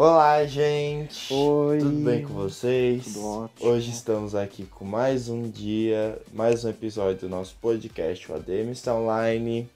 [0.00, 1.34] Olá, gente!
[1.34, 1.78] Oi!
[1.78, 3.02] Tudo bem com vocês?
[3.02, 3.68] Tudo ótimo.
[3.68, 8.70] Hoje estamos aqui com mais um dia, mais um episódio do nosso podcast, o ADM
[8.70, 9.68] está online.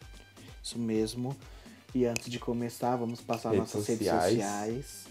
[0.62, 1.36] Isso mesmo.
[1.92, 4.22] E antes de começar, vamos passar Redes nossas sociais.
[4.22, 5.06] redes sociais.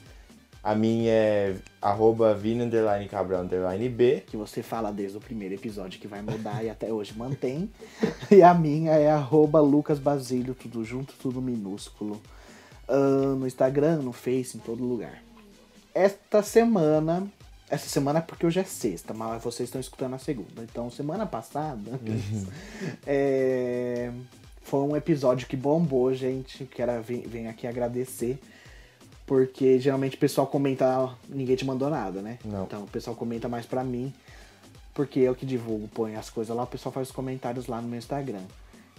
[0.63, 4.23] A minha é arroba B.
[4.27, 7.69] Que você fala desde o primeiro episódio que vai mudar e até hoje mantém.
[8.31, 12.21] E a minha é arroba Lucas Basílio, tudo junto, tudo minúsculo.
[12.87, 15.21] Ah, no Instagram, no Face, em todo lugar.
[15.93, 17.27] Esta semana.
[17.69, 20.61] Essa semana é porque hoje é sexta, mas vocês estão escutando a segunda.
[20.61, 21.97] Então, semana passada.
[23.07, 24.11] é,
[24.61, 26.65] foi um episódio que bombou, gente.
[26.65, 28.39] Quero vir, vir aqui agradecer.
[29.25, 32.37] Porque geralmente o pessoal comenta, "Ah, ninguém te mandou nada, né?
[32.43, 32.63] Não.
[32.63, 34.13] Então o pessoal comenta mais pra mim.
[34.93, 37.87] Porque eu que divulgo, põe as coisas lá, o pessoal faz os comentários lá no
[37.87, 38.43] meu Instagram.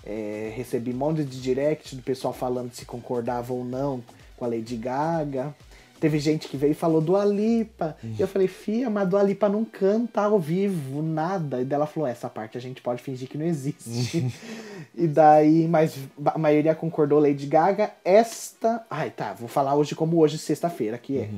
[0.05, 4.02] É, recebi um monte de direct do pessoal falando se concordava ou não
[4.37, 5.55] com a Lady Gaga.
[6.02, 7.97] Teve gente que veio e falou do Alipa.
[8.19, 11.60] Eu falei, fia, mas do Alipa não canta ao vivo, nada.
[11.60, 14.27] E dela falou, essa parte a gente pode fingir que não existe.
[14.96, 17.93] e daí, mas a maioria concordou Lady Gaga.
[18.05, 18.84] Esta.
[18.90, 21.30] Ai, tá, vou falar hoje como hoje, sexta-feira, que é.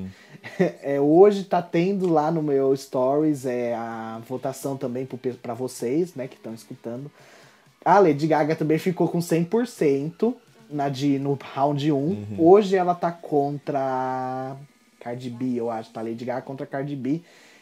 [0.83, 5.09] É, hoje tá tendo lá no meu stories é, a votação também
[5.41, 7.11] pra vocês, né, que estão escutando.
[7.85, 10.35] A Lady Gaga também ficou com 100%
[10.71, 12.37] na de, no round 1.
[12.39, 14.57] Hoje ela tá contra
[15.01, 15.91] Cardi B, eu acho.
[15.91, 17.21] Tá Lady Gaga contra Cardi B.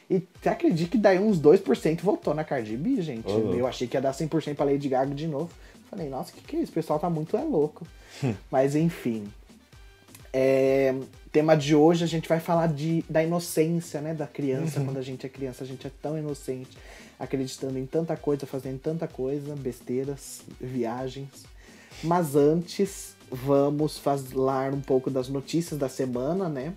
[0.09, 3.27] E você acredita que daí uns 2% votou na Cardi B, gente?
[3.27, 3.55] Louco.
[3.55, 5.51] eu achei que ia dar 100% pra Lady Gaga de novo.
[5.91, 6.73] Falei, nossa, o que, que é isso?
[6.73, 7.87] O pessoal tá muito é louco.
[8.51, 9.25] Mas enfim.
[10.33, 10.95] É,
[11.31, 14.15] tema de hoje a gente vai falar de, da inocência, né?
[14.15, 14.81] Da criança.
[14.85, 16.77] Quando a gente é criança, a gente é tão inocente,
[17.19, 21.45] acreditando em tanta coisa, fazendo tanta coisa, besteiras, viagens.
[22.03, 26.73] Mas antes, vamos falar um pouco das notícias da semana, né?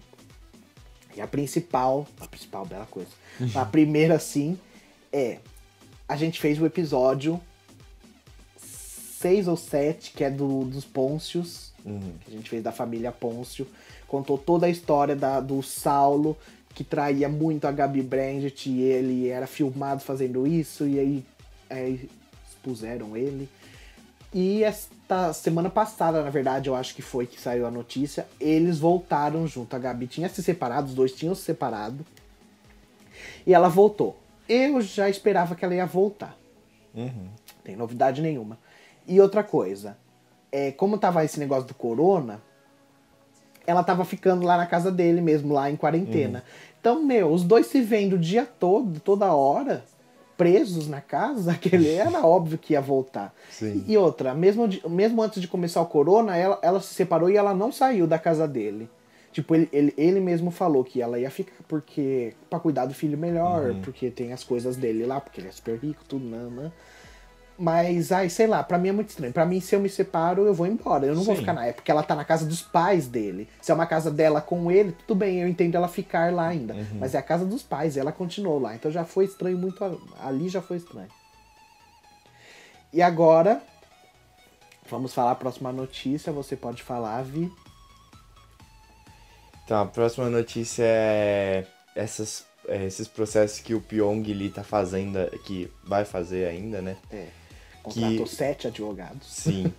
[1.16, 3.12] E a principal, a principal bela coisa.
[3.56, 4.60] A primeira, sim,
[5.12, 5.40] é
[6.08, 7.42] a gente fez o episódio
[8.58, 13.68] 6 ou 7, que é do, dos Pôncios, que a gente fez da família Pôncio.
[14.08, 16.38] Contou toda a história da, do Saulo,
[16.74, 21.26] que traía muito a Gabi Brandt, e ele era filmado fazendo isso, e aí,
[21.70, 22.10] aí
[22.48, 23.48] expuseram ele.
[24.34, 28.80] E esta semana passada, na verdade, eu acho que foi que saiu a notícia, eles
[28.80, 29.76] voltaram junto.
[29.76, 32.06] A Gabi tinha se separado, os dois tinham se separado.
[33.48, 34.18] E ela voltou.
[34.50, 36.38] Eu já esperava que ela ia voltar.
[37.64, 38.58] Tem novidade nenhuma.
[39.08, 39.98] E outra coisa,
[40.56, 42.42] é, como tava esse negócio do corona,
[43.68, 46.46] ela tava ficando lá na casa dele mesmo, lá em quarentena.
[46.80, 49.84] Então, meu, os dois se vendo o dia todo, toda hora,
[50.38, 53.36] presos na casa, que ele era óbvio que ia voltar.
[53.50, 53.84] Sim.
[53.86, 57.54] E outra, mesmo, mesmo antes de começar o corona, ela, ela se separou e ela
[57.54, 58.90] não saiu da casa dele.
[59.34, 63.18] Tipo, ele, ele, ele mesmo falou que ela ia ficar porque para cuidar do filho
[63.18, 66.72] melhor, porque tem as coisas dele lá, porque ele é super rico, tudo, nanã.
[67.58, 69.32] Mas, ai, sei lá, pra mim é muito estranho.
[69.32, 71.06] Pra mim, se eu me separo, eu vou embora.
[71.06, 71.42] Eu não vou Sim.
[71.42, 71.90] ficar na época.
[71.90, 73.48] Ela tá na casa dos pais dele.
[73.62, 76.76] Se é uma casa dela com ele, tudo bem, eu entendo ela ficar lá ainda.
[77.00, 78.76] Mas é a casa dos pais, ela continuou lá.
[78.76, 79.84] Então já foi estranho muito.
[80.20, 81.08] Ali já foi estranho.
[82.92, 83.62] E agora,
[84.90, 86.34] vamos falar a próxima notícia.
[86.34, 87.50] Você pode falar, Vi.
[89.64, 95.20] Então, a próxima notícia é essas, é, esses processos que o Pyong Lee tá fazendo,
[95.44, 96.98] que vai fazer ainda, né?
[97.10, 97.28] É.
[97.86, 99.28] Contratou Que- sete advogados.
[99.28, 99.72] Sim.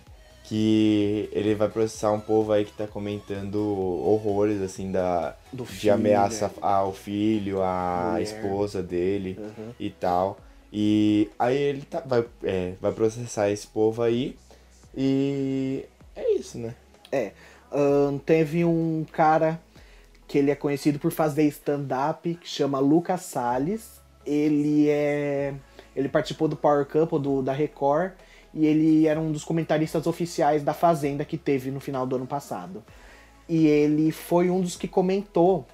[0.43, 5.69] que ele vai processar um povo aí que tá comentando horrores, assim, da, Do de
[5.73, 6.49] filho, ameaça é.
[6.61, 8.21] ao filho, à Mulher.
[8.23, 9.71] esposa dele Uhum.
[9.77, 10.37] e tal.
[10.71, 14.37] E aí ele tá, vai, é, vai processar esse povo aí.
[14.95, 15.83] E
[16.15, 16.73] é isso, né?
[17.11, 17.31] É.
[17.69, 19.59] ahn, teve um cara
[20.29, 23.99] que ele é conhecido por fazer stand-up, que chama Lucas Salles.
[24.25, 25.53] Ele é.
[25.97, 28.11] Ele participou do Power Couple do, da Record
[28.53, 32.27] e ele era um dos comentaristas oficiais da Fazenda que teve no final do ano
[32.27, 32.83] passado.
[33.49, 35.65] E ele foi um dos que comentou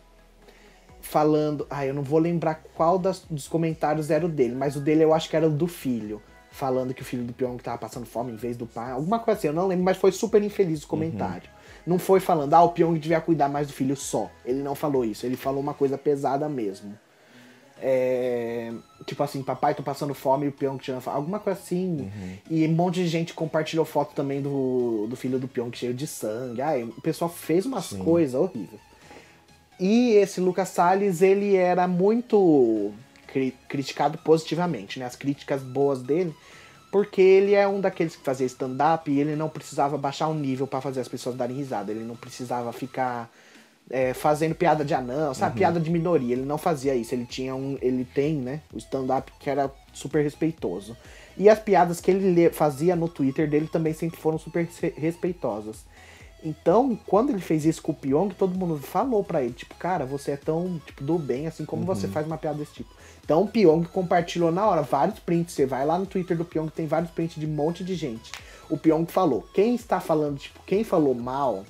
[1.02, 1.68] falando.
[1.70, 5.04] Ah, eu não vou lembrar qual das- dos comentários era o dele, mas o dele
[5.04, 6.22] eu acho que era o do filho.
[6.52, 8.92] Falando que o filho do Pyong tava passando fome em vez do pai.
[8.92, 11.50] Alguma coisa assim, eu não lembro, mas foi super infeliz o comentário.
[11.86, 14.30] Não foi falando, ah, o Pyong devia cuidar mais do filho só.
[14.46, 16.98] Ele não falou isso, ele falou uma coisa pesada mesmo.
[17.86, 18.72] É,
[19.06, 21.18] tipo assim, papai, tô passando fome e o Pyong tirando fome.
[21.18, 22.10] Alguma coisa assim.
[22.50, 26.08] E um monte de gente compartilhou foto também do, do filho do Pyong cheio de
[26.08, 26.62] sangue.
[26.62, 28.80] Ai, o pessoal fez umas coisas horríveis.
[29.78, 32.92] E esse Lucas Salles, ele era muito
[33.28, 35.06] cri- criticado positivamente, né?
[35.06, 36.34] As críticas boas dele,
[36.90, 40.68] porque ele é um daqueles que fazia stand-up e ele não precisava baixar o nível
[40.68, 41.92] pra fazer as pessoas darem risada.
[41.92, 43.30] Ele não precisava ficar
[43.90, 45.58] é, fazendo piada de anão, sabe?
[45.58, 46.34] Piada de minoria.
[46.34, 47.14] Ele não fazia isso.
[47.14, 47.78] Ele tinha um.
[47.82, 48.62] Ele tem, né?
[48.74, 50.96] O stand-up que era super respeitoso.
[51.38, 54.94] E as piadas que ele le- fazia no Twitter dele também sempre foram super re-
[54.96, 55.84] respeitosas.
[56.46, 60.06] Então, quando ele fez isso com o Pyong, todo mundo falou pra ele, tipo, cara,
[60.06, 62.90] você é tão, tipo, do bem, assim como você faz uma piada desse tipo.
[63.24, 65.54] Então, o Pyong compartilhou na hora vários prints.
[65.56, 68.30] Você vai lá no Twitter do Pyong, tem vários prints de um monte de gente.
[68.70, 71.64] O Pyong falou, quem está falando, tipo, quem falou mal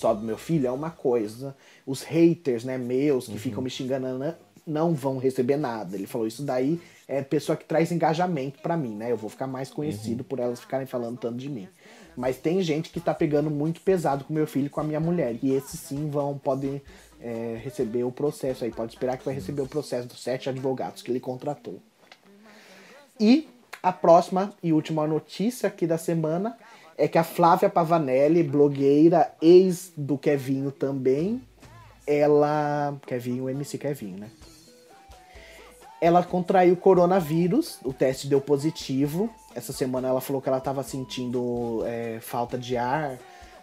[0.00, 1.54] só do meu filho é uma coisa.
[1.86, 4.34] Os haters, né, meus, que ficam me xingando, né,
[4.66, 5.94] não vão receber nada.
[5.94, 9.12] Ele falou, isso daí é pessoa que traz engajamento pra mim, né?
[9.12, 11.68] Eu vou ficar mais conhecido por elas ficarem falando tanto de mim.
[12.16, 15.00] Mas tem gente que tá pegando muito pesado com meu filho e com a minha
[15.00, 15.36] mulher.
[15.42, 16.80] E esses sim vão, podem
[17.20, 18.70] é, receber o processo aí.
[18.70, 21.78] Pode esperar que vai receber o processo dos sete advogados que ele contratou.
[23.18, 23.48] E
[23.82, 26.56] a próxima e última notícia aqui da semana
[27.00, 31.40] é que a Flávia Pavanelli, blogueira, ex do Kevinho também,
[32.06, 32.94] ela.
[33.06, 34.30] Kevinho, MC Kevinho, né?
[36.00, 39.30] Ela contraiu coronavírus, o teste deu positivo.
[39.54, 43.18] Essa semana ela falou que ela tava sentindo é, falta de ar,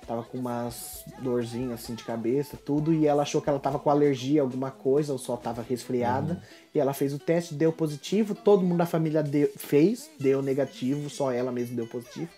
[0.06, 3.90] tava com umas dorzinhas assim de cabeça, tudo, e ela achou que ela tava com
[3.90, 6.42] alergia a alguma coisa, ou só tava resfriada.
[6.75, 11.10] E ela fez o teste, deu positivo, todo mundo da família deu- fez, deu negativo,
[11.10, 12.30] só ela mesma deu positivo.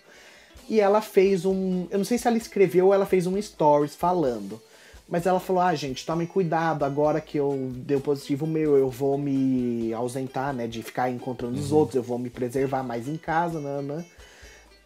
[0.70, 1.88] E ela fez um.
[1.90, 4.62] Eu não sei se ela escreveu ou ela fez um stories falando.
[5.08, 9.18] Mas ela falou: ah, gente, tomem cuidado, agora que eu deu positivo meu, eu vou
[9.18, 10.68] me ausentar, né?
[10.68, 14.04] De ficar encontrando os outros, eu vou me preservar mais em casa, né?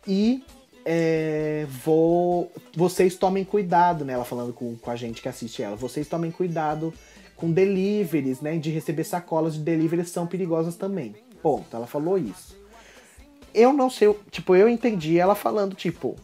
[0.09, 0.43] E
[0.87, 2.51] é, vou.
[2.75, 4.15] Vocês tomem cuidado, né?
[4.15, 5.77] Ela falando com, com a gente que assiste ela.
[5.77, 6.95] Vocês tomem cuidado
[7.37, 8.57] com deliveries, né?
[8.57, 11.15] De receber sacolas de deliveries são perigosas também.
[11.43, 11.77] Ponto.
[11.77, 12.57] Ela falou isso.
[13.55, 16.17] Eu não sei, tipo, eu entendi ela falando, tipo,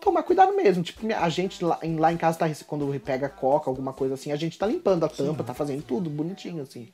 [0.00, 0.82] tomar cuidado mesmo.
[0.82, 4.32] Tipo, a gente lá em, lá em casa tá quando pega coca, alguma coisa assim,
[4.32, 6.88] a gente tá limpando a tampa, tá fazendo tudo bonitinho, assim.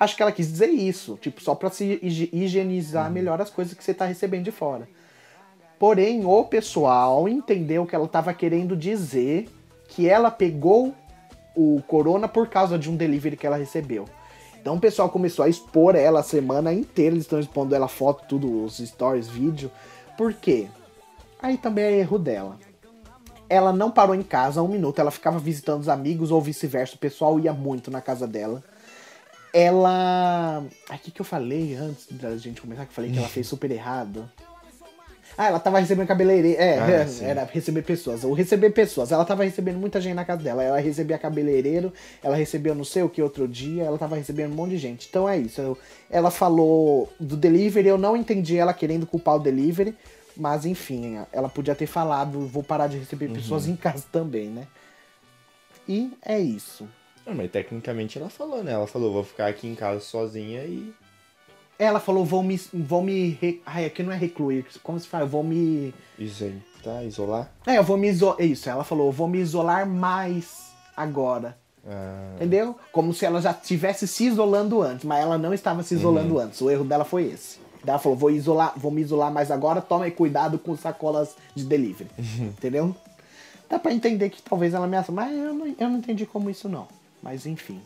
[0.00, 3.74] Acho que ela quis dizer isso, tipo, só pra se higi- higienizar melhor as coisas
[3.74, 4.88] que você tá recebendo de fora.
[5.78, 9.48] Porém, o pessoal entendeu que ela estava querendo dizer
[9.88, 10.94] que ela pegou
[11.54, 14.04] o corona por causa de um delivery que ela recebeu.
[14.68, 18.26] Então o pessoal começou a expor ela a semana inteira, eles estão expondo ela foto,
[18.28, 19.70] tudo, os stories, vídeo.
[20.14, 20.68] Por quê?
[21.40, 22.58] Aí também é erro dela.
[23.48, 26.98] Ela não parou em casa um minuto, ela ficava visitando os amigos ou vice-versa, o
[26.98, 28.62] pessoal ia muito na casa dela.
[29.54, 30.62] Ela.
[31.02, 32.84] Que, que eu falei antes da gente começar?
[32.84, 34.30] Que eu falei que ela fez super errado.
[35.38, 36.60] Ah, ela tava recebendo cabeleireiro.
[36.60, 38.24] É, Ah, é, era receber pessoas.
[38.24, 39.12] Ou receber pessoas.
[39.12, 40.64] Ela tava recebendo muita gente na casa dela.
[40.64, 41.92] Ela recebia cabeleireiro,
[42.22, 45.06] ela recebeu não sei o que outro dia, ela tava recebendo um monte de gente.
[45.08, 45.60] Então é isso.
[45.60, 45.78] eu-
[46.10, 49.94] ela falou do delivery, eu não entendi ela querendo culpar o delivery.
[50.36, 54.66] Mas enfim, ela podia ter falado, vou parar de receber pessoas em casa também, né?
[55.88, 56.88] E é isso.
[57.26, 58.72] Não, mas tecnicamente ela falou, né?
[58.72, 60.92] Ela falou, vou ficar aqui em casa sozinha e.
[61.78, 62.60] Ela falou, vou me.
[62.74, 63.60] Vou me.
[63.64, 64.66] Ai, aqui não é recluir.
[64.82, 65.24] Como se fala?
[65.24, 65.94] Eu vou me.
[66.18, 67.50] Isentar, isolar?
[67.66, 68.40] É, eu vou me isolar.
[68.40, 71.56] Isso, ela falou, eu vou me isolar mais agora.
[71.86, 72.76] Ah, Entendeu?
[72.92, 76.60] Como se ela já estivesse se isolando antes, mas ela não estava se isolando antes.
[76.60, 77.58] O erro dela foi esse.
[77.84, 81.64] Daí Ela falou, vou isolar, vou me isolar mais agora, tome cuidado com sacolas de
[81.64, 82.10] delivery.
[82.40, 82.94] Entendeu?
[83.70, 86.68] Dá pra entender que talvez ela ameaça, mas eu não, eu não entendi como isso
[86.68, 86.88] não.
[87.22, 87.80] Mas enfim.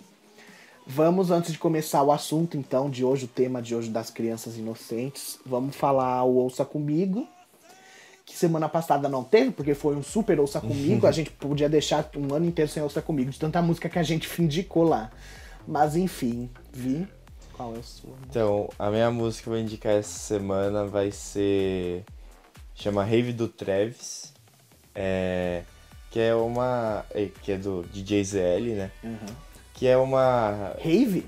[0.87, 4.57] Vamos, antes de começar o assunto, então, de hoje, o tema de hoje das crianças
[4.57, 7.27] inocentes, vamos falar o Ouça Comigo,
[8.27, 12.11] que semana passada não teve, porque foi um super Ouça Comigo, a gente podia deixar
[12.17, 15.11] um ano inteiro sem Ouça Comigo, de tanta música que a gente indicou lá.
[15.67, 17.07] Mas enfim, vi.
[17.53, 18.15] Qual é a sua?
[18.29, 22.05] Então, a minha música que eu vou indicar essa semana vai ser.
[22.75, 24.33] Chama Rave do Travis.
[24.95, 25.63] É.
[26.11, 27.05] Que é uma.
[27.11, 28.91] é, Que é do DJ ZL, né?
[29.83, 30.77] Que é uma.
[30.81, 31.27] Rave?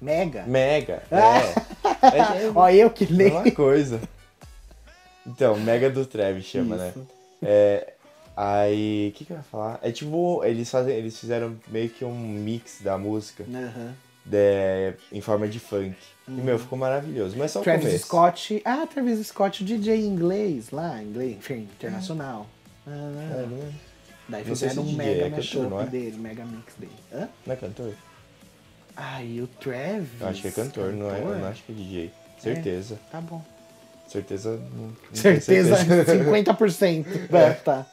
[0.00, 0.44] Mega?
[0.46, 1.02] Mega.
[1.12, 1.42] Ah.
[2.02, 2.44] É.
[2.46, 3.32] é, Ó, eu que é leio.
[3.38, 4.00] uma coisa.
[5.26, 6.88] Então, Mega do Travis chama, né?
[6.96, 7.06] Isso.
[7.42, 7.92] É.
[8.34, 9.10] Aí.
[9.12, 9.78] O que, que eu ia falar?
[9.82, 10.42] É tipo.
[10.44, 13.94] Eles, fazem, eles fizeram meio que um mix da música Aham.
[14.24, 15.94] de- em forma de funk.
[16.26, 17.36] E, meu, ficou maravilhoso.
[17.36, 18.04] Mas só o Travis começo.
[18.06, 18.62] Scott.
[18.64, 22.46] Ah, Travis Scott, o DJ inglês lá, inglês, enfim, internacional.
[22.86, 23.70] É, Ah, não, é,
[24.28, 25.86] daí não fizeram um DJ, mega é cantor, mashup é?
[25.86, 26.92] dele, mega mix dele.
[27.12, 27.28] Hã?
[27.46, 27.94] não é cantor?
[28.96, 30.20] Ah, e o Travis?
[30.20, 31.18] Eu acho que é cantor, não é?
[31.18, 31.36] Eu cantor?
[31.38, 32.12] não acho que é DJ.
[32.38, 32.98] Certeza.
[33.10, 33.42] Tá bom.
[34.08, 34.56] Certeza.
[34.56, 37.06] Não, não tenho Certeza, 50%.
[37.32, 37.86] É, tá.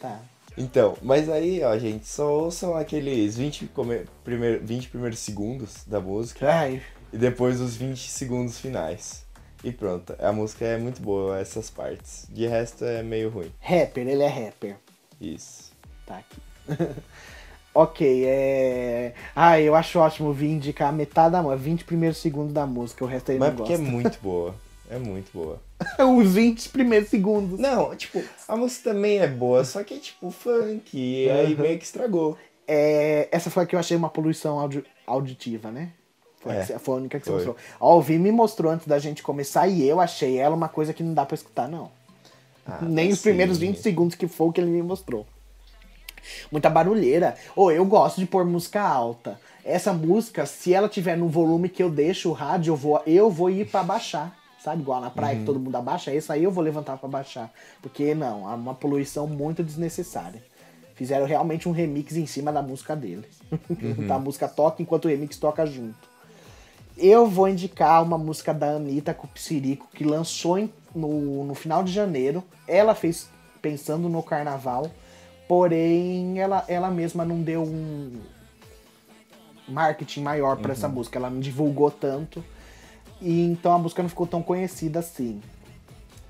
[0.00, 0.20] Tá.
[0.56, 4.04] Então, mas aí, ó, gente, só ouçam aqueles 20, come...
[4.24, 4.64] primeiro...
[4.64, 9.24] 20 primeiros segundos da música Ai, e depois os 20 segundos finais.
[9.62, 12.26] E pronto, a música é muito boa, essas partes.
[12.30, 13.52] De resto é meio ruim.
[13.60, 14.76] rapper, ele é rapper.
[15.20, 15.72] Isso.
[16.06, 16.40] Tá aqui.
[17.74, 19.14] ok, é.
[19.34, 23.08] Ah, eu acho ótimo vir indicar metade da música, 20 primeiros segundos da música, o
[23.08, 23.90] resto aí Mas não porque é gosta.
[23.92, 24.54] muito boa.
[24.88, 25.60] É muito boa.
[26.16, 27.58] Os 20 primeiros segundos.
[27.58, 31.60] Não, tipo, a música também é boa, só que é tipo funk, e aí Uhum.
[31.62, 32.38] meio que estragou.
[32.68, 35.90] É, essa foi a que eu achei uma poluição audi- auditiva, né?
[36.40, 37.44] Foi, a É, você- foi a única que você foi.
[37.46, 37.56] mostrou.
[37.80, 40.92] Ó, o Vi me mostrou antes da gente começar e eu achei ela uma coisa
[40.94, 41.90] que não dá pra escutar, não.
[42.66, 43.24] Ah, Nem os sim.
[43.24, 45.26] primeiros 20 segundos que foi o que ele me mostrou.
[46.50, 47.36] Muita barulheira.
[47.54, 49.40] Ô, eu gosto de pôr música alta.
[49.64, 53.30] Essa música, se ela tiver no volume que eu deixo o rádio, eu vou, eu
[53.30, 54.36] vou ir pra baixar.
[54.62, 57.52] Sabe, igual na praia que todo mundo abaixa, essa aí eu vou levantar pra baixar.
[57.80, 60.42] Porque não, é uma poluição muito desnecessária.
[60.96, 63.24] Fizeram realmente um remix em cima da música dele.
[64.10, 66.15] a música toca enquanto o remix toca junto.
[66.96, 71.54] Eu vou indicar uma música da Anitta com o Psirico, que lançou em- no, no
[71.54, 72.42] final de janeiro.
[72.66, 73.28] Ela fez
[73.60, 74.90] pensando no carnaval,
[75.46, 78.12] porém ela, ela mesma não deu um
[79.68, 81.18] marketing maior pra essa música.
[81.18, 82.42] Ela não divulgou tanto.
[83.20, 85.40] E então a música não ficou tão conhecida assim.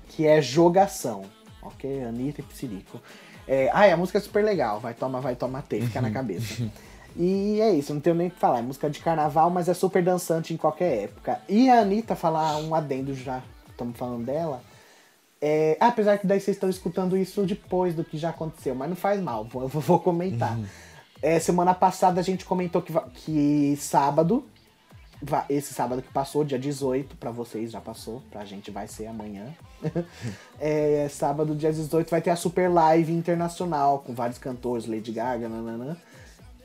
[0.09, 1.23] Que é Jogação.
[1.61, 2.03] Ok?
[2.03, 3.01] Anitta e Psirico.
[3.47, 4.79] É, ah, a música é super legal.
[4.81, 6.69] Vai toma, vai toma T, fica na cabeça.
[7.17, 8.59] E é isso, não tenho nem o que falar.
[8.59, 11.41] É música de carnaval, mas é super dançante em qualquer época.
[11.49, 14.61] E a Anitta, falar um adendo já, estamos falando dela.
[15.41, 18.95] É, apesar que daí vocês estão escutando isso depois do que já aconteceu, mas não
[18.95, 20.57] faz mal, vou, vou comentar.
[21.21, 24.45] É, semana passada a gente comentou que, que sábado,
[25.49, 29.45] esse sábado que passou, dia 18, pra vocês já passou, pra gente vai ser amanhã.
[30.59, 35.47] É, sábado, dia 18, vai ter a Super Live Internacional com vários cantores, Lady Gaga,
[35.47, 35.95] nananã.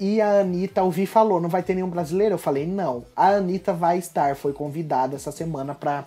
[0.01, 2.35] E a Anitta, ouvi falou, não vai ter nenhum brasileiro?
[2.35, 3.05] Eu falei, não.
[3.15, 6.05] A Anitta vai estar, foi convidada essa semana pra,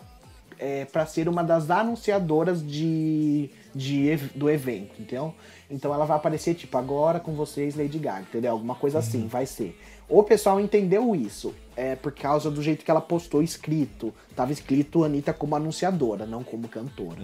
[0.59, 5.33] é, pra ser uma das anunciadoras de, de, do evento, entendeu?
[5.69, 8.51] Então ela vai aparecer, tipo, agora com vocês, Lady Gaga, entendeu?
[8.51, 9.79] Alguma coisa assim, vai ser.
[10.07, 14.13] O pessoal entendeu isso, é por causa do jeito que ela postou escrito.
[14.35, 17.21] Tava escrito Anitta como anunciadora, não como cantora.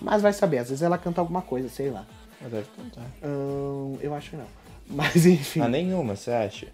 [0.00, 2.06] Mas vai saber, às vezes ela canta alguma coisa, sei lá.
[2.40, 3.06] Ela deve cantar.
[3.24, 4.61] Hum, eu acho que não.
[4.88, 6.68] Mas enfim, Ah, nenhuma, você acha?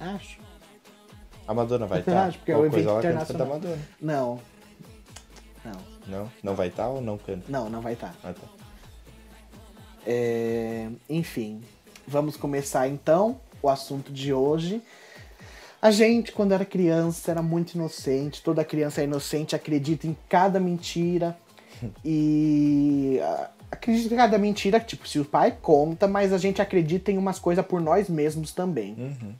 [0.00, 0.38] acho.
[1.46, 2.26] A Madonna vai estar?
[2.26, 3.48] acho, porque é Qual o coisa evento canta da internacional.
[3.48, 3.88] Madonna.
[4.00, 4.40] Não.
[5.64, 6.32] Não, Não?
[6.42, 7.44] Não vai estar ou não canta?
[7.48, 8.14] não, não vai estar.
[8.24, 8.46] Ah, tá.
[10.06, 11.60] É, enfim,
[12.06, 14.82] vamos começar então o assunto de hoje.
[15.82, 18.42] A gente, quando era criança, era muito inocente.
[18.42, 21.36] Toda criança é inocente, acredita em cada mentira.
[22.04, 27.12] E ah, acredita em cada mentira, tipo, se o pai conta, mas a gente acredita
[27.12, 28.94] em umas coisas por nós mesmos também.
[28.98, 29.34] Uhum.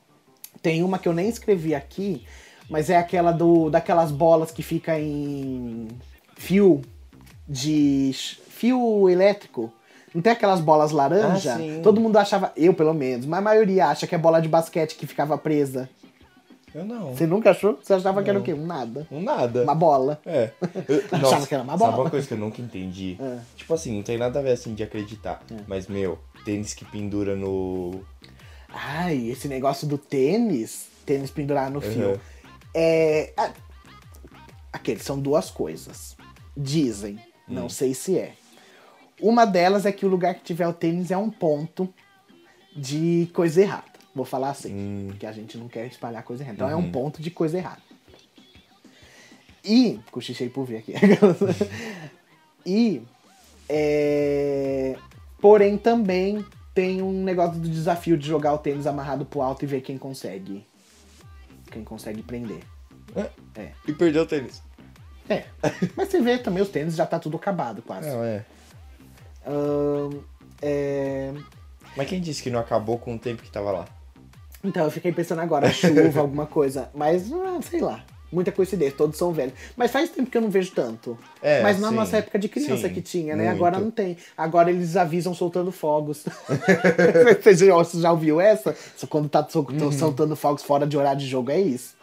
[0.63, 2.25] Tem uma que eu nem escrevi aqui,
[2.69, 5.89] mas é aquela do daquelas bolas que fica em
[6.37, 6.83] fio
[7.49, 8.13] de
[8.49, 9.73] fio elétrico.
[10.15, 11.55] Não tem aquelas bolas laranja?
[11.55, 11.83] Ah.
[11.83, 14.97] Todo mundo achava, eu pelo menos, mas a maioria acha que é bola de basquete
[14.97, 15.89] que ficava presa.
[16.75, 17.15] Eu não.
[17.15, 17.79] Você nunca achou?
[17.83, 18.47] Você achava que era o Não.
[18.47, 18.55] quê?
[18.55, 19.07] Um nada.
[19.11, 19.63] Um nada.
[19.65, 20.21] Uma bola.
[20.25, 20.51] É.
[20.89, 22.05] Eu, Achava nossa, que era uma Sabe bola.
[22.05, 23.17] uma coisa que eu nunca entendi?
[23.21, 23.39] É.
[23.57, 25.43] Tipo assim, não tem nada a ver assim de acreditar.
[25.67, 28.01] Mas, meu, tênis que pendura no.
[28.69, 32.11] Ai, esse negócio do tênis, tênis pendurado no fio.
[32.11, 32.19] Uhum.
[32.75, 33.33] É.
[33.37, 33.51] a-
[34.73, 36.17] Aqueles são duas coisas.
[36.57, 37.69] Dizem, não Hum.
[37.69, 38.35] sei se é.
[39.21, 41.93] Uma delas é que o lugar que tiver o tênis é um ponto
[42.77, 43.90] de coisa errada.
[44.15, 45.07] Vou falar assim, Hum.
[45.09, 46.55] porque a gente não quer espalhar coisa errada.
[46.57, 46.93] Então é um Uhum.
[46.93, 47.81] ponto de coisa errada.
[49.65, 50.01] E.
[50.11, 50.95] Cochichei por ver aqui.
[52.67, 53.03] e.
[53.69, 54.97] é,
[55.41, 59.67] Porém, também tem um negócio do desafio de jogar o tênis amarrado pro alto e
[59.67, 60.67] ver quem consegue.
[61.71, 62.61] Quem consegue prender.
[63.57, 63.71] É.
[63.87, 64.63] E perdeu o tênis.
[65.29, 65.45] É.
[65.97, 68.09] Mas você vê também os tênis já tá tudo acabado quase.
[68.09, 68.45] Não, é.
[70.63, 71.33] É,
[71.97, 73.89] Mas quem disse que não acabou com o tempo que tava lá?
[74.63, 76.91] Então, eu fiquei pensando agora, chuva, alguma coisa.
[76.95, 78.05] Mas, ah, sei lá.
[78.33, 79.55] Muita coincidência, todos são velhos.
[79.77, 81.19] Mas faz tempo que eu não vejo tanto.
[81.43, 81.95] É, Mas na sim.
[81.97, 83.47] nossa época de criança Sim, que tinha, né?
[83.47, 83.57] muito.
[83.57, 84.17] Agora não tem.
[84.37, 86.23] Agora eles avisam soltando fogos.
[87.43, 88.77] você, já, você já ouviu essa?
[88.97, 89.91] Só Quando tá Uhum.
[89.91, 91.97] soltando fogos fora de horário de jogo, é isso.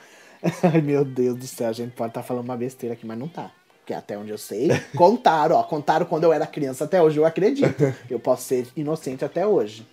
[0.63, 3.29] Ai, meu Deus do céu, a gente pode estar falando uma besteira aqui, mas não
[3.29, 3.49] tá.
[3.79, 5.63] Porque até onde eu sei, contaram, ó.
[5.63, 7.73] Contaram quando eu era criança até hoje, eu acredito.
[8.09, 9.87] Eu posso ser inocente até hoje.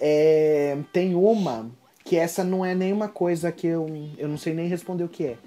[0.00, 1.70] É, tem uma
[2.04, 5.26] que essa não é nenhuma coisa que eu, eu não sei nem responder o que
[5.26, 5.38] é.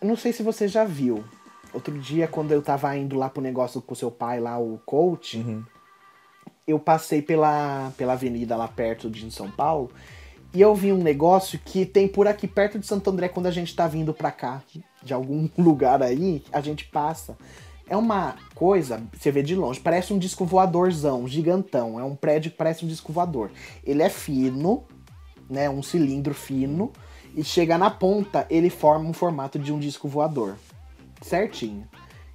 [0.00, 1.24] Eu não sei se você já viu.
[1.72, 5.44] Outro dia, quando eu tava indo lá pro negócio com seu pai, lá, o coach,
[6.66, 9.90] eu passei pela, pela avenida lá perto de São Paulo
[10.54, 13.50] e eu vi um negócio que tem por aqui perto de Santo André, quando a
[13.50, 14.62] gente tá vindo pra cá,
[15.02, 17.36] de algum lugar aí, a gente passa.
[17.88, 22.00] É uma coisa, você vê de longe, parece um disco voadorzão, gigantão.
[22.00, 23.50] É um prédio que parece um disco voador.
[23.84, 24.84] Ele é fino,
[25.50, 25.68] né?
[25.68, 26.90] Um cilindro fino.
[27.36, 30.56] E chega na ponta, ele forma um formato de um disco voador.
[31.20, 31.86] Certinho.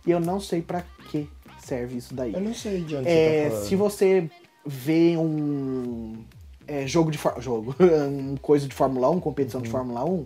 [0.05, 1.27] E eu não sei para que
[1.63, 2.33] serve isso daí.
[2.33, 4.29] Eu não sei de onde É, tá se você
[4.65, 6.23] vê um
[6.67, 9.65] é, jogo de jogo, um coisa de Fórmula 1, competição Uhum.
[9.65, 10.25] de Fórmula 1,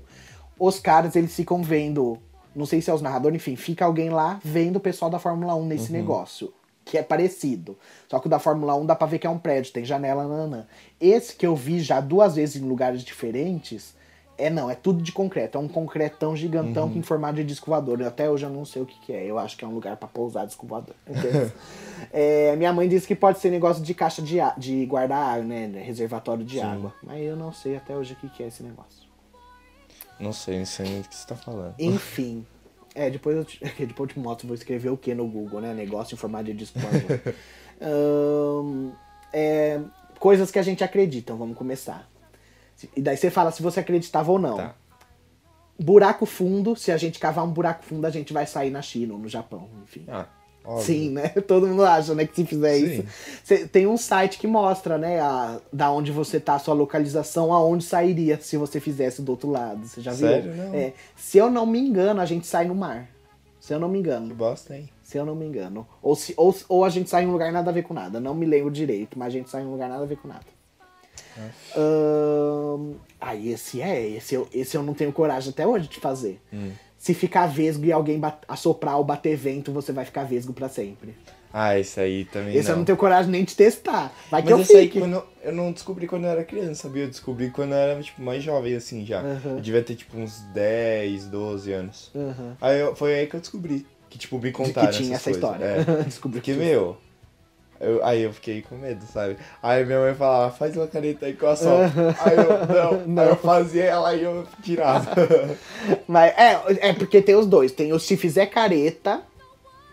[0.59, 2.17] os caras eles ficam vendo,
[2.55, 5.55] não sei se é os narradores, enfim, fica alguém lá vendo o pessoal da Fórmula
[5.55, 5.97] 1 nesse Uhum.
[5.97, 6.53] negócio.
[6.85, 7.77] Que é parecido.
[8.09, 10.27] Só que o da Fórmula 1 dá pra ver que é um prédio, tem janela,
[10.27, 10.65] nanã.
[10.99, 13.95] Esse que eu vi já duas vezes em lugares diferentes,
[14.37, 15.57] é não, é tudo de concreto.
[15.57, 16.95] É um concretão gigantão Uhum.
[16.95, 18.03] com formato de disco voador.
[18.03, 19.23] Até hoje eu não sei o que, que é.
[19.25, 20.95] Eu acho que é um lugar pra pousar disco voador.
[22.11, 25.67] É, minha mãe disse que pode ser negócio de caixa de, de guardar água, né?
[25.85, 26.65] Reservatório de Sim.
[26.65, 26.93] água.
[27.01, 29.02] Mas eu não sei até hoje o que, que é esse negócio.
[30.19, 31.75] Não sei, não sei nem do que você tá falando.
[31.79, 32.45] Enfim.
[32.95, 35.73] É, depois eu, te, depois eu te mostro, vou escrever o que no Google, né?
[35.73, 37.19] Negócio em formato de disco voador.
[37.81, 38.91] Ahn,
[39.33, 39.81] é,
[40.19, 42.07] coisas que a gente acredita, vamos começar.
[42.95, 44.57] E daí você fala se você acreditava ou não.
[44.57, 44.75] Tá.
[45.79, 49.13] Buraco fundo, se a gente cavar um buraco fundo, a gente vai sair na China
[49.13, 50.05] ou no Japão, enfim.
[50.07, 50.27] Ah,
[50.65, 50.83] óbvio.
[50.85, 51.29] Sim, né?
[51.47, 52.85] Todo mundo acha, né, que se fizer Sim.
[52.85, 53.03] isso.
[53.43, 57.53] Cê- tem um site que mostra, né, a, da onde você tá, a sua localização,
[57.53, 59.85] aonde sairia se você fizesse do outro lado.
[59.87, 60.27] Você já viu?
[60.27, 60.55] Sério?
[60.55, 60.73] Não.
[60.73, 63.07] É, se eu não me engano, a gente sai no mar.
[63.59, 64.35] Se eu não me Que engano.
[64.35, 64.89] bosta, hein?
[65.01, 65.87] Se eu não me engano.
[66.01, 68.19] Ou, se, ou, ou a gente sai em um lugar nada a ver com nada.
[68.19, 70.27] Não me lembro direito, mas a gente sai em um lugar nada a ver com
[70.27, 70.43] nada.
[71.75, 74.05] Ahn, ah, esse é.
[74.09, 76.39] Esse eu, esse eu não tenho coragem até hoje de fazer.
[76.51, 76.71] Hum.
[77.03, 78.17] Se ficar vesgo e alguém
[78.47, 81.13] assoprar ou bater vento, você vai ficar vesgo pra sempre.
[81.51, 82.77] Ah, esse aí também Esse eu não.
[82.79, 84.09] não tenho coragem nem de testar.
[84.31, 84.99] Vai que Mas eu esse aí fique.
[85.01, 87.03] quando eu não descobri quando eu era criança, sabia?
[87.03, 89.19] Eu descobri quando eu era, tipo, mais jovem, assim, já.
[89.19, 89.55] Aham.
[89.55, 92.09] Eu devia ter, tipo, uns 10, 12 anos.
[92.15, 92.55] Aham.
[92.61, 93.85] Aí eu- foi aí que eu descobri.
[94.09, 95.43] Que, tipo, me De contaram que tinha essa coisas.
[95.43, 95.65] história.
[95.65, 96.03] É.
[96.07, 96.95] Descobri Porque, que meu...
[97.83, 99.37] eu- aí eu fiquei com medo, sabe?
[99.61, 101.91] Aí minha mãe falava, faz uma caneta aí que eu assopro.
[102.19, 103.23] aí eu, não.
[103.23, 105.11] Aí eu fazia ela e eu tirava.
[106.07, 107.71] Mas é, é porque tem os dois.
[107.71, 109.21] Tem o se fizer careta,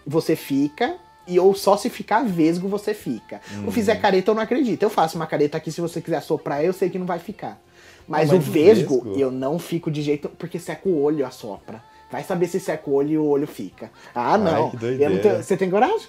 [0.06, 0.96] você fica.
[1.26, 3.40] E ou só se ficar vesgo, você fica.
[3.54, 3.64] Hum.
[3.68, 4.82] O fizer careta, eu não acredito.
[4.82, 7.60] Eu faço uma careta aqui, se você quiser soprar, eu sei que não vai ficar.
[8.08, 9.20] Mas, Ah, o mas o vesgo, vesgo?
[9.20, 10.28] eu não fico de jeito.
[10.30, 11.80] Porque seca o olho, assopra.
[12.10, 13.90] Vai saber se seca o olho e o olho fica.
[14.12, 14.70] Ah, não.
[14.70, 15.14] que Eu doideira.
[15.14, 16.08] não tenho- Você tem coragem?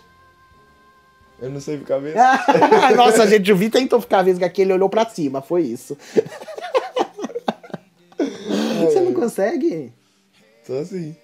[1.42, 2.20] Eu não sei ficar mesmo.
[2.96, 5.98] Nossa, gente, o Vi tentou ficar vesgo aqui, ele olhou pra cima, foi isso.
[8.82, 9.92] Você não consegue?
[10.64, 11.16] Só assim.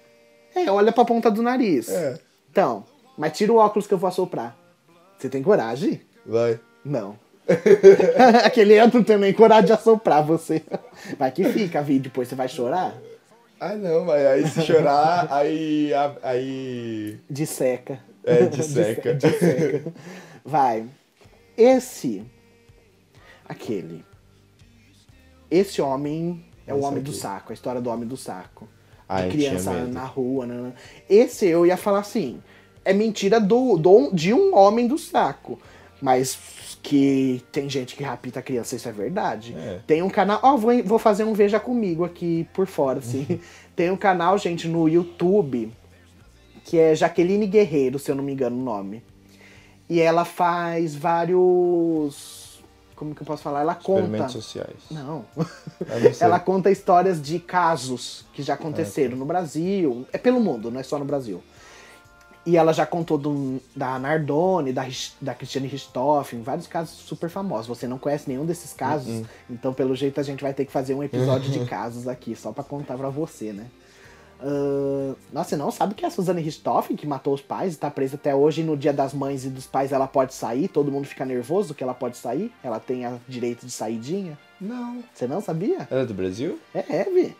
[0.54, 1.88] É, olha pra ponta do nariz.
[1.88, 2.18] É.
[2.50, 2.84] Então,
[3.16, 4.56] mas tira o óculos que eu vou assoprar.
[5.16, 6.00] Você tem coragem?
[6.26, 6.58] Vai.
[6.84, 7.16] Não.
[8.44, 10.62] Aquele eu não tenho nem coragem de assoprar você.
[11.16, 12.94] Vai que fica, Vi, depois você vai chorar?
[13.60, 15.90] Ah, não, mas aí se chorar, aí...
[16.22, 17.18] Aí...
[17.28, 17.98] De seca.
[18.24, 19.14] É, de seca.
[19.14, 19.92] De seca.
[20.44, 20.86] Vai.
[21.56, 22.24] Esse.
[23.48, 24.04] Aquele.
[25.50, 27.20] Esse homem é o homem do aqui.
[27.20, 28.68] saco, a história do homem do saco.
[29.08, 30.72] Ah, de tinha criança na rua, né?
[31.08, 32.42] Esse eu ia falar assim.
[32.84, 35.58] É mentira do, do, de um homem do saco.
[36.00, 36.38] Mas
[36.82, 39.54] que tem gente que rapita criança, isso é verdade.
[39.58, 39.80] É.
[39.86, 40.38] Tem um canal.
[40.42, 43.40] Ó, vou, vou fazer um Veja Comigo aqui por fora, assim.
[43.74, 45.72] tem um canal, gente, no YouTube
[46.68, 49.02] que é Jaqueline Guerreiro, se eu não me engano o nome.
[49.88, 52.62] E ela faz vários.
[52.94, 53.62] Como que eu posso falar?
[53.62, 54.28] Ela conta.
[54.28, 54.76] Sociais.
[54.90, 55.24] Não.
[55.34, 55.46] Não.
[56.20, 60.06] Ela conta histórias de casos que já aconteceram no Brasil.
[60.12, 61.42] É pelo mundo, não é só no Brasil.
[62.44, 64.86] E ela já contou do, da Nardone, da,
[65.22, 67.66] da Christiane Richthofen, vários casos super famosos.
[67.66, 70.94] Você não conhece nenhum desses casos, então pelo jeito a gente vai ter que fazer
[70.94, 73.66] um episódio de casos aqui, só pra contar pra você, né?
[74.40, 77.76] Ahn, nossa, você não sabe que é a Suzane Richthofen, que matou os pais e
[77.78, 80.92] tá presa até hoje, no dia das mães e dos pais ela pode sair, todo
[80.92, 84.38] mundo fica nervoso que ela pode sair, ela tem a direito de saidinha.
[84.60, 85.02] Não.
[85.12, 85.86] Você não sabia?
[85.90, 86.58] Ela é do Brasil?
[86.74, 87.36] É, é, Vi.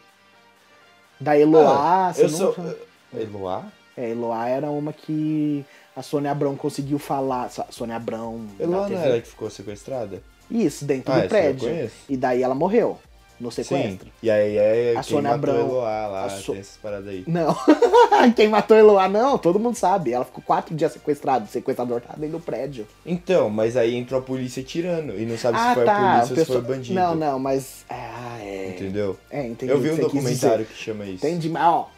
[1.20, 2.54] Da Eloá, Ah, você eu não sou...
[2.54, 2.76] sabe?
[3.16, 3.64] Eloá?
[3.96, 5.64] É, Eloá era uma que
[5.96, 7.50] a Sônia Abrão conseguiu falar.
[7.50, 8.46] Sô- Sônia Abrão.
[8.60, 10.22] Eloá não era a que ficou sequestrada?
[10.50, 11.90] Isso, dentro Ah, do prédio.
[12.08, 12.98] E daí ela morreu
[13.40, 14.06] no sequestro.
[14.06, 14.12] Sim.
[14.22, 17.08] E aí é A quem Sônia matou Abrão- Eloá lá, a So- tem essas paradas
[17.08, 17.24] aí.
[17.26, 17.54] Não.
[18.34, 20.12] Quem matou Eloá, não, todo mundo sabe.
[20.12, 21.44] Ela ficou quatro dias sequestrada.
[21.44, 22.86] O sequestrador tá dentro do prédio.
[23.06, 25.18] Então, mas aí entrou a polícia tirando.
[25.18, 25.92] E não sabe ah, se foi tá.
[25.92, 26.94] a polícia ou se pessoal- foi bandido.
[26.98, 27.84] Não, não, mas.
[27.88, 28.70] Ah, é.
[28.70, 29.16] Entendeu?
[29.30, 29.70] É, entendi.
[29.70, 31.24] Eu vi um documentário que chama isso.
[31.24, 31.88] Entendi, mas ó,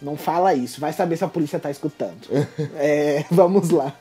[0.00, 0.80] não fala isso.
[0.80, 2.28] Vai saber se a polícia tá escutando.
[2.78, 3.92] é, vamos lá.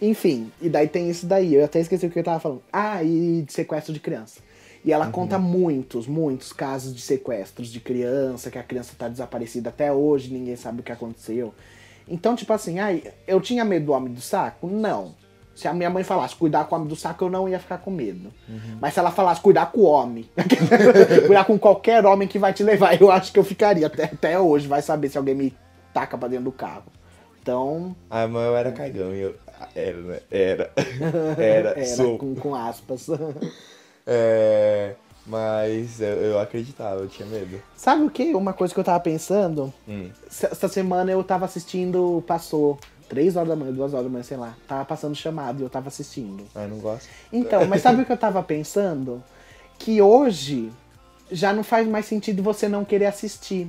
[0.00, 1.54] Enfim, e daí tem isso daí.
[1.54, 2.62] Eu até esqueci o que eu tava falando.
[2.72, 4.40] Ah, e de sequestro de criança.
[4.84, 9.68] E ela conta muitos, muitos casos de sequestros de criança, que a criança tá desaparecida
[9.68, 11.52] até hoje, ninguém sabe o que aconteceu.
[12.08, 14.66] Então, tipo assim, ai, eu tinha medo do homem do saco?
[14.66, 15.14] Não.
[15.54, 17.78] Se a minha mãe falasse cuidar com o homem do saco, eu não ia ficar
[17.78, 18.32] com medo.
[18.80, 20.26] Mas se ela falasse cuidar com o homem,
[21.26, 24.40] cuidar com qualquer homem que vai te levar, eu acho que eu ficaria até, até
[24.40, 24.66] hoje.
[24.66, 25.54] Vai saber se alguém me
[25.92, 26.84] taca pra dentro do carro.
[27.42, 29.34] Então, Ah, mas eu era cagão e eu.
[29.74, 30.20] Era, né?
[30.30, 30.70] Era.
[31.36, 32.16] Era, era sou.
[32.16, 33.06] com, com aspas.
[34.06, 34.94] É.
[35.26, 37.62] Mas eu, eu acreditava, eu tinha medo.
[37.76, 38.34] Sabe o que?
[38.34, 39.72] Uma coisa que eu tava pensando.
[39.88, 40.10] Hum.
[40.26, 44.36] Essa semana eu tava assistindo, passou 3 horas da manhã, 2 horas da manhã, sei
[44.36, 44.56] lá.
[44.66, 46.44] Tava passando chamado e eu tava assistindo.
[46.54, 47.08] Ah, eu não gosto.
[47.32, 49.22] Então, mas sabe o que eu tava pensando?
[49.78, 50.70] Que hoje
[51.30, 53.68] já não faz mais sentido você não querer assistir.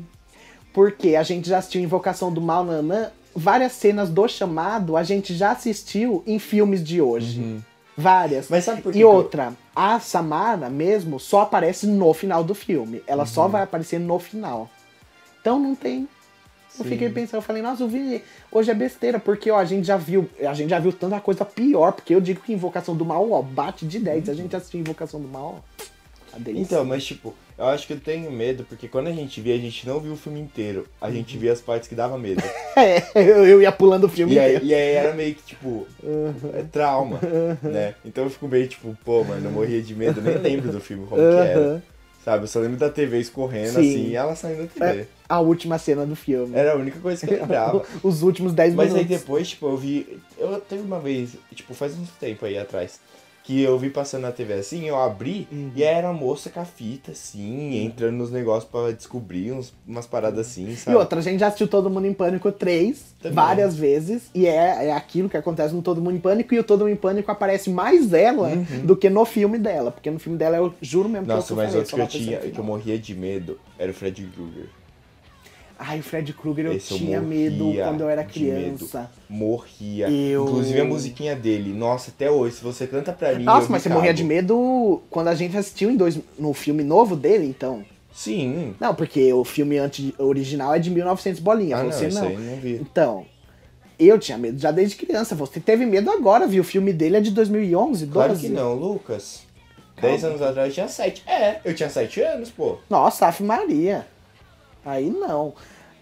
[0.74, 5.36] Porque a gente já assistiu Invocação do Mal Nanã, várias cenas do chamado a gente
[5.36, 7.62] já assistiu em filmes de hoje.
[7.98, 8.48] Várias.
[8.50, 13.02] Mas sabe por que E outra, a Samara mesmo só aparece no final do filme.
[13.08, 14.70] Ela só vai aparecer no final.
[15.40, 16.08] Então não tem.
[16.78, 16.92] Eu Sim.
[16.92, 18.24] fiquei pensando, eu falei, nossa, eu vi.
[18.52, 20.30] Hoje é besteira, porque ó, a gente já viu.
[20.40, 23.42] A gente já viu tanta coisa pior, porque eu digo que Invocação do Mal, ó,
[23.42, 24.30] bate de 10.
[24.30, 26.38] A gente assistiu Invocação do Mal, ó.
[26.40, 26.76] Delícia.
[26.76, 29.58] Então, mas tipo, eu acho que eu tenho medo, porque quando a gente via, a
[29.58, 30.88] gente não viu o filme inteiro.
[31.00, 32.42] A gente via as partes que dava medo.
[32.74, 34.66] É, eu, eu ia pulando o filme E aí, inteiro.
[34.66, 35.86] e aí era meio que, tipo,
[36.54, 37.20] é trauma,
[37.62, 37.96] né?
[38.06, 41.06] Então eu fico meio tipo, pô, mano, eu morria de medo, nem lembro do filme
[41.06, 41.84] como que era.
[42.24, 42.44] Sabe?
[42.44, 43.80] Eu só lembro da TV escorrendo Sim.
[43.80, 45.02] assim e ela saindo da TV.
[45.02, 46.56] É a última cena do filme.
[46.56, 47.84] Era a única coisa que eu lembrava.
[48.04, 49.20] Os últimos 10 Mas aí minutos.
[49.20, 50.20] depois, tipo, eu vi.
[50.38, 53.00] Eu teve uma vez, tipo, faz uns tempo aí atrás,
[53.52, 55.72] que eu vi passando na TV assim, eu abri Uhum.
[55.76, 60.08] e era a moça com a fita, assim, entrando nos negócios pra descobrir uns, umas
[60.08, 60.96] paradas assim, E sabe?
[60.96, 63.36] outra, a gente já assistiu Todo Mundo em Pânico 3 Também.
[63.36, 64.24] várias vezes.
[64.34, 66.54] E é, é aquilo que acontece no Todo Mundo em Pânico.
[66.54, 68.52] E o Todo Mundo em Pânico aparece mais ela
[68.86, 69.92] do que no filme dela.
[69.92, 71.36] Porque no filme dela eu juro mesmo que Uhum.
[71.38, 74.24] Nossa, eu mas outro que eu tinha, que eu morria de medo era o Fred
[74.34, 74.70] Krueger.
[75.84, 78.32] Ai, o Fred Krueger eu Esse eu tinha medo morria quando eu era medo.
[78.34, 79.10] criança.
[79.28, 80.10] Morria.
[80.10, 81.74] Eu- Inclusive a musiquinha dele.
[81.74, 83.44] Nossa, até hoje, se você canta pra mim.
[83.44, 84.18] Nossa, eu mas você morria cago.
[84.18, 87.84] de medo quando a gente assistiu em dois, no filme novo dele, então.
[88.14, 88.76] Sim.
[88.80, 92.28] Não, porque o filme anti, original é de 1900 bolinha, Ah, não, você não.
[92.28, 92.74] aí eu não vi.
[92.76, 93.26] Então,
[93.98, 95.34] eu tinha medo já desde criança.
[95.34, 96.62] Você teve medo agora, viu?
[96.62, 98.12] O filme dele é de 2011, 12.
[98.14, 99.44] Claro que não, Lucas.
[99.96, 100.10] Calma.
[100.16, 101.24] 10 anos atrás eu tinha 7.
[101.28, 102.78] É, eu tinha 7 anos, pô.
[102.90, 104.06] Nossa, Ave Maria.
[104.86, 105.54] Aí não.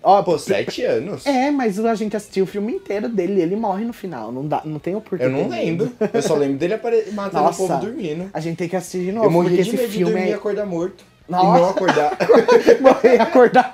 [0.01, 1.25] Ó, Pô, 7 anos?
[1.25, 4.31] É, mas a gente assistiu o filme inteiro dele e ele morre no final.
[4.31, 5.25] Não, dá, não tem o porquê.
[5.25, 5.91] Eu não lembro.
[6.13, 7.11] Eu só lembro dele apare...
[7.11, 7.63] matando Nossa.
[7.63, 8.29] o povo dormindo.
[8.33, 10.27] A gente tem que assistir de novo, Eu porque de esse medo de filme dormir
[10.27, 10.35] e é.
[10.35, 11.03] acordar morto.
[11.27, 11.59] E Nossa.
[11.59, 12.17] não acordar.
[12.81, 13.73] Morrer e acordar.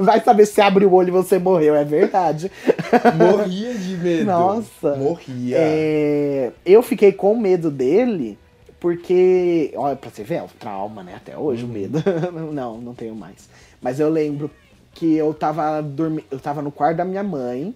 [0.00, 2.50] Vai saber se abre o olho e você morreu, é verdade.
[3.16, 4.24] morria de medo.
[4.24, 4.96] Nossa.
[4.96, 5.56] Morria.
[5.58, 8.38] É, eu fiquei com medo dele
[8.80, 9.72] porque.
[9.76, 11.14] Olha, pra você ver, é o trauma, né?
[11.14, 12.02] Até hoje o medo.
[12.52, 13.48] não, não tenho mais.
[13.80, 14.50] Mas eu lembro
[14.94, 16.24] que eu tava dormindo.
[16.30, 17.74] Eu tava no quarto da minha mãe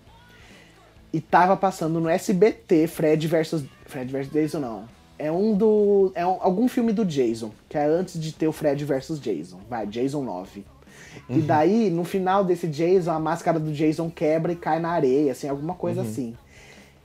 [1.12, 3.64] e tava passando no SBT Fred versus.
[3.86, 4.84] Fred versus Jason, não.
[5.18, 6.10] É um do.
[6.14, 9.60] É um- algum filme do Jason, que é antes de ter o Fred versus Jason.
[9.68, 10.64] Vai, Jason 9.
[11.28, 15.30] E daí, no final desse Jason, a máscara do Jason quebra e cai na areia,
[15.30, 16.36] assim, alguma coisa assim.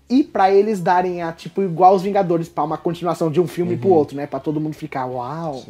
[0.10, 3.76] E pra eles darem a, tipo, igual os Vingadores, pra uma continuação de um filme
[3.78, 4.26] pro outro, né?
[4.26, 5.64] Pra todo mundo ficar, uau.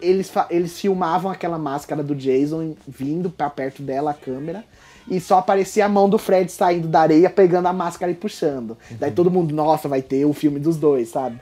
[0.00, 4.64] Eles, fa- eles filmavam aquela máscara do Jason vindo pra perto dela, a câmera.
[5.08, 8.76] E só aparecia a mão do Fred saindo da areia, pegando a máscara e puxando.
[8.90, 11.40] Daí todo mundo, nossa, vai ter o filme dos dois, sabe?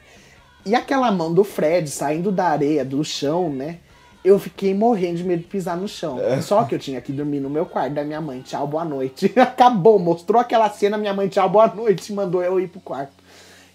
[0.66, 3.78] E aquela mão do Fred saindo da areia, do chão, né?
[4.25, 6.19] Eu fiquei morrendo de medo de pisar no chão.
[6.41, 8.41] Só que eu tinha que dormir no meu quarto da minha mãe.
[8.41, 9.31] Tchau, boa noite.
[9.39, 13.13] Acabou, mostrou aquela cena, minha mãe, tchau, boa noite, mandou eu ir pro quarto.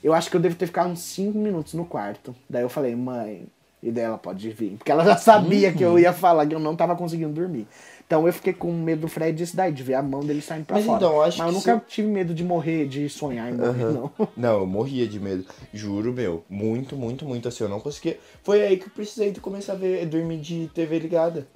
[0.04, 2.36] Eu acho que eu devo ter ficado uns 5 minutos no quarto.
[2.50, 3.46] Daí eu falei, mãe,
[3.82, 4.78] e daí ela pode vir.
[4.78, 7.68] Porque ela já sabia que eu ia falar que eu não tava conseguindo dormir.
[8.06, 10.66] Então eu fiquei com medo do Fred disso daí, de ver a mão dele saindo
[10.66, 10.98] pra Mas fora.
[10.98, 14.12] então, eu acho Mas eu nunca tive medo de morrer, de sonhar em morrer, não.
[14.36, 15.46] Não, eu morria de medo.
[15.72, 16.44] Juro, meu.
[16.50, 17.64] Muito, muito, muito assim.
[17.64, 18.18] Eu não conseguia.
[18.44, 21.48] Foi aí que eu precisei de começar a ver, dormir de TV ligada.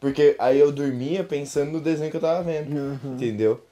[0.00, 2.74] Porque aí eu dormia pensando no desenho que eu tava vendo.
[2.74, 3.14] Uhum.
[3.14, 3.62] Entendeu?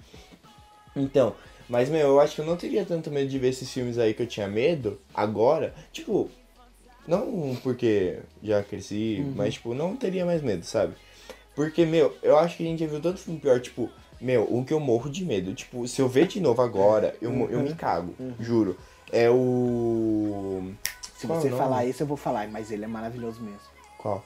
[0.94, 1.35] Então,
[1.68, 4.14] mas, meu, eu acho que eu não teria tanto medo de ver esses filmes aí
[4.14, 5.75] que eu tinha medo agora.
[5.92, 6.31] Tipo,
[7.09, 9.33] não porque já cresci, Uhum.
[9.35, 10.94] mas, tipo, não teria mais medo, sabe?
[11.57, 13.90] Porque, meu, eu acho que a gente já viu tanto filme pior, tipo,
[14.21, 15.55] meu, o que eu morro de medo.
[15.55, 17.49] Tipo, se eu ver de novo agora, eu, Uhum.
[17.51, 18.77] eu me cago, juro.
[19.11, 20.73] É o.
[21.16, 23.59] Se Qual você falar isso, eu vou falar, mas ele é maravilhoso mesmo.
[23.97, 24.25] Qual?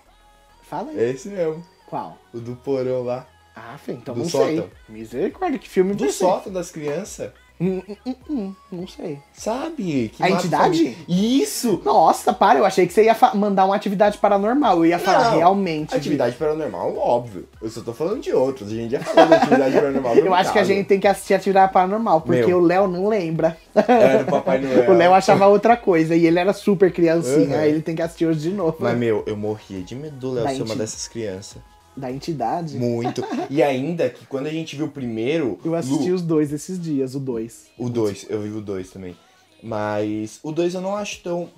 [0.63, 0.99] Fala aí.
[1.11, 1.65] Esse mesmo.
[1.87, 2.19] Qual?
[2.35, 3.27] O do porão lá.
[3.55, 4.47] Ah, Fê, então Do não sótão.
[4.49, 4.71] sei.
[4.89, 6.13] Misericórdia, que filme Do você?
[6.13, 7.33] sótão das crianças.
[7.63, 9.21] Hum, hum, hum, hum, não sei.
[9.33, 10.11] Sabe?
[10.13, 10.97] Que A entidade?
[11.09, 11.81] Isso!
[11.85, 14.79] Nossa, para, eu achei que você ia mandar uma atividade paranormal.
[14.79, 15.91] Eu ia falar Não, realmente.
[15.91, 17.47] de- Atividade paranormal, óbvio.
[17.63, 18.73] Eu só tô falando de outros.
[18.73, 20.17] A gente já falou da atividade paranormal.
[20.19, 22.59] Eu acho que a gente tem que assistir atividade paranormal, porque Meu.
[22.59, 23.57] o Léo não lembra.
[23.77, 24.91] É, do Papai Noel.
[24.91, 27.57] O Léo achava outra coisa e ele era super criancinha.
[27.57, 27.63] Uhum.
[27.63, 28.77] Aí ele tem que assistir hoje de novo.
[28.81, 31.63] Mas, meu, eu morria de medo do Léo ser uma dessas crianças.
[31.97, 32.77] Da entidade.
[32.79, 33.23] Muito.
[33.51, 35.59] E ainda que quando a gente viu o primeiro.
[35.65, 37.67] Eu assisti Lu- os dois esses dias, o dois.
[37.77, 39.15] O 2, eu vi o 2 também.
[39.63, 41.49] Mas o 2 eu não acho tão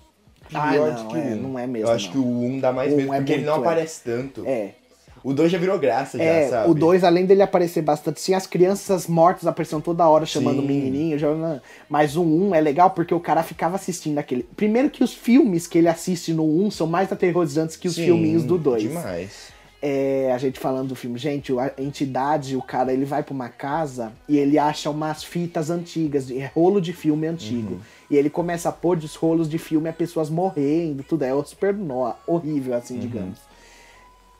[0.52, 1.36] Ah, pior não, do que o é, 1.
[1.36, 2.12] não é mesmo, Eu acho não.
[2.12, 3.58] que o 1 dá mais O medo, um é porque ele não é.
[3.58, 4.42] aparece tanto.
[4.46, 4.72] É.
[5.22, 6.70] O 2 já virou graça, já, É, sabe?
[6.70, 10.62] o 2, além dele aparecer bastante, sim, as crianças mortas apareciam toda hora chamando o
[10.62, 11.18] menininho.
[11.18, 11.28] Já...
[11.88, 14.42] Mas o 1 um é legal porque o cara ficava assistindo aquele.
[14.54, 17.94] Primeiro que os filmes que ele assiste no 1 um são mais aterrorizantes que os
[17.94, 18.82] Sim, filminhos do 2.
[18.82, 19.53] Demais.
[19.86, 23.50] É, a gente falando do filme, gente, a entidade, o cara, ele vai pra uma
[23.50, 27.82] casa e ele acha umas fitas antigas, é rolo de filme antigo.
[28.10, 31.22] E ele começa a pôr dos rolos de filme a pessoas morrendo, tudo.
[31.22, 33.38] É super nó, horrível, assim, digamos.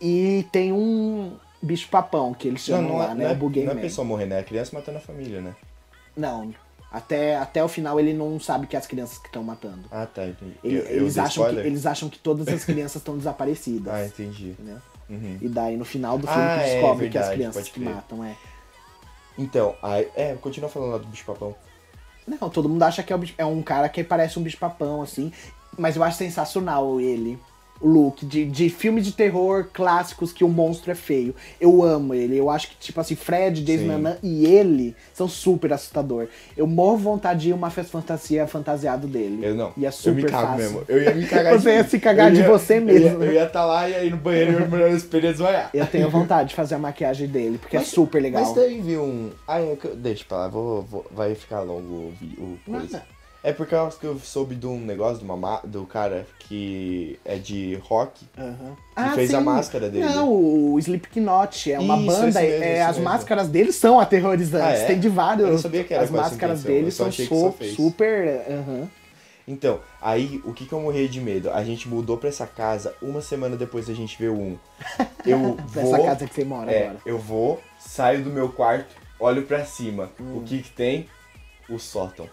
[0.01, 3.25] E tem um bicho papão que eles chamam Não, não, lá, é, né?
[3.25, 3.81] não, é, o Bugay não é Man.
[3.83, 4.41] pessoa morrer, né?
[4.41, 5.55] É criança matando a família, né?
[6.17, 6.55] Não.
[6.91, 9.81] Até, até o final ele não sabe que é as crianças que estão matando.
[9.91, 10.55] Ah, tá, entendi.
[10.65, 13.93] Ele- Eu- eu eles, acham que, eles acham que todas as crianças estão desaparecidas.
[13.93, 14.51] Ah, entendi.
[14.51, 14.79] entendeu?
[15.09, 15.39] Uhum.
[15.41, 17.81] E daí no final do filme Ah, que é, descobre que as verdade, crianças que
[17.81, 18.37] matam, é.
[19.37, 21.55] Então, aí, é, continua falando lá do bicho papão.
[22.27, 25.33] Não, todo mundo acha que é, é um cara que parece um bicho papão, assim.
[25.77, 27.39] Mas eu acho sensacional ele.
[27.85, 31.35] O look de, de filme de terror clássicos que o monstro é feio.
[31.61, 32.35] Eu amo ele.
[32.35, 33.85] Eu acho que, tipo assim, Fred, Jason.
[33.85, 36.29] Nanã e ele são super assustador.
[36.57, 39.45] Eu morro vontade de ir uma festa fantasia fantasiado dele.
[39.45, 39.73] Eu não.
[39.77, 40.65] E é eu super me cago fácil.
[40.65, 40.85] mesmo.
[40.89, 43.67] Eu ia me cagar Você ia se cagar eu de você mesmo, Eu ia estar
[43.67, 45.71] lá e aí no banheiro eu ia olhar no espelho ia desmaiar.
[45.75, 48.43] Eu tenho vontade de fazer a maquiagem dele, porque é super legal.
[48.43, 49.31] Mas viu um.
[49.47, 52.73] Ah, é eu- deixa pra lá, vou, vou- vai ficar longo o, o.
[53.47, 56.27] É porque eu acho que eu soube de um negócio de uma ma- do cara
[56.39, 58.25] que é de rock.
[58.39, 58.75] Aham.
[59.11, 60.07] Que fez a máscara dele.
[60.07, 62.41] Não, o Slipknot é uma Isso, banda.
[62.41, 63.05] mesmo, é, as mesmo.
[63.05, 64.81] máscaras deles são aterrorizantes.
[64.81, 64.87] Ah, é?
[64.87, 65.47] Tem de vários.
[65.47, 66.61] Eu não sabia que era As essa máscaras
[66.95, 68.47] só são so- super.
[68.51, 68.89] aham.
[69.47, 71.51] Então, aí o que que eu morri de medo?
[71.51, 74.59] A gente mudou pra essa casa uma semana depois da gente ver o 1.
[75.27, 76.03] Eu vou.
[76.07, 77.01] casa que você mora É, agora.
[77.05, 80.11] eu vou, saio do meu quarto, olho pra cima.
[80.19, 80.39] Hum.
[80.39, 81.07] O que que tem?
[81.69, 82.27] O sótão.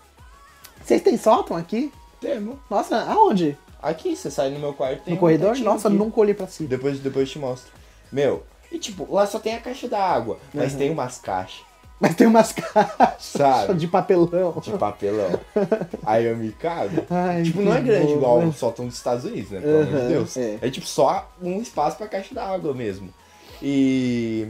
[0.84, 1.92] Vocês têm sótão aqui?
[2.20, 2.60] Temo.
[2.70, 3.58] Nossa, aonde?
[3.82, 5.58] Aqui, você sai no meu quarto tem No um corredor?
[5.60, 5.98] Nossa, aqui.
[5.98, 6.70] nunca olhei pra cima.
[6.70, 7.72] Depois, depois eu te mostro.
[8.12, 10.78] Meu, e tipo, lá só tem a caixa da água, mas Uhum.
[10.80, 11.62] tem umas caixas
[12.00, 13.74] Mas tem umas caixas Sabe?
[13.76, 14.54] de papelão.
[14.62, 15.40] de papelão.
[16.06, 17.04] Aí eu me cago.
[17.10, 18.46] Ai, tipo, não é grande bom, igual né?
[18.48, 19.62] o sótão dos Estados Unidos, né?
[19.62, 20.38] Pelo amor Uhum, de Deus.
[20.38, 20.58] é.
[20.62, 20.70] É.
[20.70, 23.10] tipo só um espaço pra caixa da água mesmo.
[23.62, 24.48] E.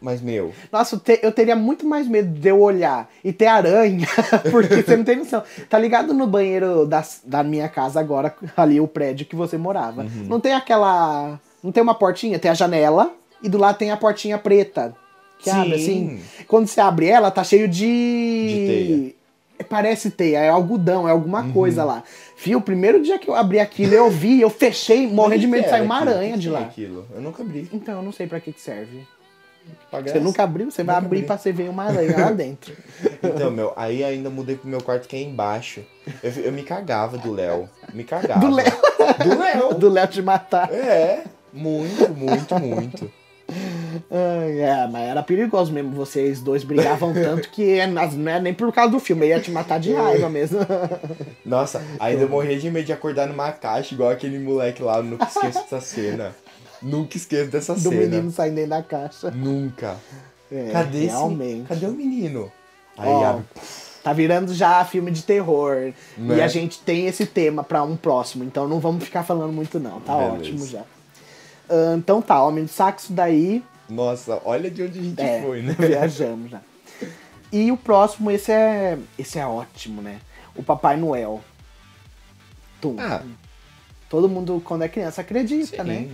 [0.00, 3.46] Mas, meu, Nossa, eu, te- eu teria muito mais medo de eu olhar e ter
[3.46, 4.06] aranha,
[4.50, 5.42] porque você não tem noção.
[5.68, 10.02] Tá ligado no banheiro das- da minha casa agora, ali o prédio que você morava.
[10.02, 10.26] Uhum.
[10.28, 11.40] Não tem aquela.
[11.62, 13.10] Não tem uma portinha, tem a janela
[13.42, 14.94] e do lado tem a portinha preta.
[15.40, 15.56] Que Sim.
[15.56, 16.20] abre assim.
[16.46, 17.84] Quando você abre ela, tá cheio de.
[18.48, 19.14] De teia.
[19.58, 21.52] É, Parece teia, é algodão, é alguma Uhum.
[21.52, 22.04] coisa lá.
[22.36, 25.64] Fio, o primeiro dia que eu abri aquilo, eu vi, eu fechei, morrendo de medo
[25.64, 26.64] de sair uma aranha que de que é lá.
[26.64, 27.06] aquilo?
[27.12, 27.68] Eu nunca abri.
[27.72, 29.04] Então, eu não sei pra que, que serve.
[29.90, 31.26] Você nunca abriu, você vai Nunca abrir abri.
[31.26, 32.72] pra você ver uma aranha lá dentro.
[33.22, 35.82] Então, meu, aí ainda mudei pro meu quarto que é embaixo.
[36.22, 37.68] Eu, eu me cagava do Léo.
[37.92, 38.38] Me cagava.
[38.40, 38.72] Do Léo.
[39.24, 39.74] Do Léo.
[39.78, 40.72] Do Léo te matar.
[40.72, 43.10] É, muito, muito, muito.
[44.10, 45.90] É, mas era perigoso mesmo.
[45.90, 49.50] Vocês dois brigavam tanto que é- não é nem por causa do filme, ia te
[49.50, 50.58] matar de raiva mesmo.
[51.44, 54.98] Nossa, ainda eu morria de medo de acordar numa caixa, igual aquele moleque lá.
[54.98, 56.32] Eu nunca esqueço dessa cena.
[56.82, 57.96] Nunca esqueço dessa do cena.
[57.96, 59.30] menino saindo dentro da caixa.
[59.30, 59.96] Nunca.
[60.50, 61.58] É, Cadê realmente.
[61.60, 61.68] esse?
[61.68, 62.50] Cadê o menino?
[62.96, 63.44] Aí Ó, abre.
[64.02, 65.92] Tá virando já filme de terror.
[66.16, 66.36] Né?
[66.36, 69.78] E a gente tem esse tema pra um próximo, então não vamos ficar falando muito
[69.78, 70.00] não.
[70.00, 70.34] Tá Beleza.
[70.34, 70.82] ótimo já.
[71.68, 75.60] Ah, então tá, Homem do Saxo daí Nossa, olha de onde a gente É, foi,
[75.62, 75.76] né?
[75.78, 76.60] viajamos já.
[77.52, 80.18] E o próximo, esse é, esse é ótimo, né?
[80.56, 81.42] O Papai Noel.
[82.80, 82.96] Tum.
[82.98, 83.22] Ah,
[84.08, 85.88] Todo mundo, quando é criança, acredita, sim.
[85.88, 86.08] né?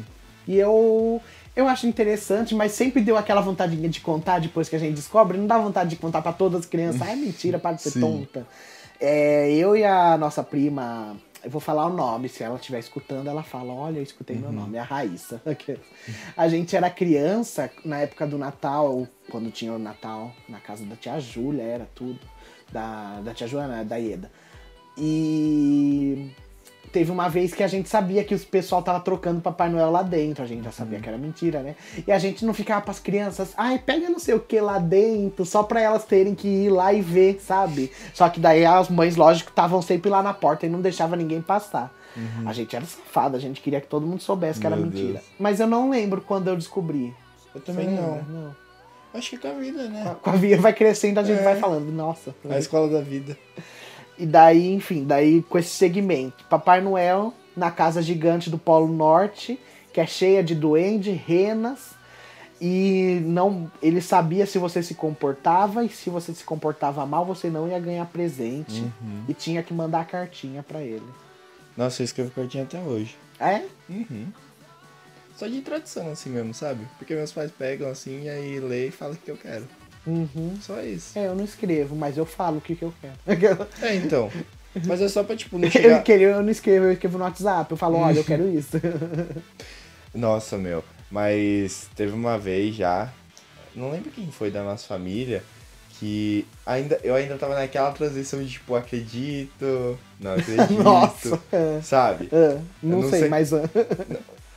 [0.47, 1.21] E eu,
[1.57, 5.39] eu acho interessante, mas sempre deu aquela vontadinha de contar depois que a gente descobre.
[5.39, 7.03] Não dá vontade de contar pra todas as crianças.
[7.03, 8.01] Ai, mentira, para de ser Sim.
[8.01, 8.47] tonta.
[9.01, 13.29] É, eu e a nossa prima, eu vou falar o nome, se ela estiver escutando,
[13.29, 14.43] ela fala: Olha, eu escutei Uhum.
[14.43, 15.43] meu nome, é a Raíssa.
[16.37, 20.97] A gente era criança na época do Natal, quando tinha o Natal na casa da
[20.97, 22.21] tia Júlia, era tudo.
[22.73, 24.31] Da, da tia Joana, da Ieda.
[24.97, 26.31] E
[26.95, 30.01] teve uma vez que a gente sabia que o pessoal tava trocando Papai Noel lá
[30.03, 30.45] dentro.
[30.45, 31.75] A gente já sabia que era mentira, né?
[32.07, 35.45] E a gente não ficava pras crianças, ai, pega não sei o que lá dentro,
[35.45, 37.91] só pra elas terem que ir lá e ver, sabe?
[38.15, 41.43] Só que daí as mães, lógico, estavam sempre lá na porta e não deixava ninguém
[41.43, 41.93] passar.
[42.47, 45.15] A gente era safado, a gente queria que todo mundo soubesse que era Meu mentira.
[45.15, 45.25] Deus.
[45.37, 47.13] Mas eu não lembro quando eu descobri.
[47.53, 48.23] Eu também não.
[48.23, 48.57] não.
[49.13, 50.15] Acho que com a vida, né?
[50.23, 51.43] Com a vida vai crescendo, a gente É.
[51.43, 52.33] vai falando, nossa.
[52.49, 53.37] A escola da vida.
[54.19, 56.45] E daí, enfim, daí com esse segmento.
[56.49, 59.59] Papai Noel na casa gigante do Polo Norte,
[59.93, 61.95] que é cheia de duende, renas.
[62.61, 67.51] E não, ele sabia se você se comportava e se você se comportava mal, você
[67.51, 69.25] não ia ganhar presente Uhum.
[69.29, 71.05] e tinha que mandar cartinha pra ele.
[71.77, 73.17] Nossa, eu escrevo cartinha até hoje.
[73.41, 73.63] É?
[73.89, 74.29] Uhum.
[75.37, 76.87] Só de tradição, assim mesmo, sabe?
[76.97, 79.67] Porque meus pais pegam assim e aí lê e falam o que eu quero.
[80.07, 80.57] Uhum.
[80.61, 81.19] Só isso.
[81.19, 83.67] É, eu não escrevo, mas eu falo o que, que eu quero.
[83.83, 84.31] É, então.
[84.87, 86.03] Mas é só pra, tipo, não Eu, chegar.
[86.03, 87.71] queria- eu não escrevo, eu escrevo no WhatsApp.
[87.71, 88.77] Eu falo, olha, eu quero isso.
[90.15, 90.85] Nossa, meu.
[91.11, 93.13] Mas teve uma vez já.
[93.75, 95.43] Não lembro quem foi da nossa família.
[95.99, 100.73] Que ainda, eu ainda tava naquela transição de tipo, acredito, não acredito.
[100.83, 101.41] Nossa.
[101.53, 101.81] É.
[101.83, 102.29] Sabe?
[102.33, 103.29] É, não, não sei, sei.
[103.29, 103.51] mas.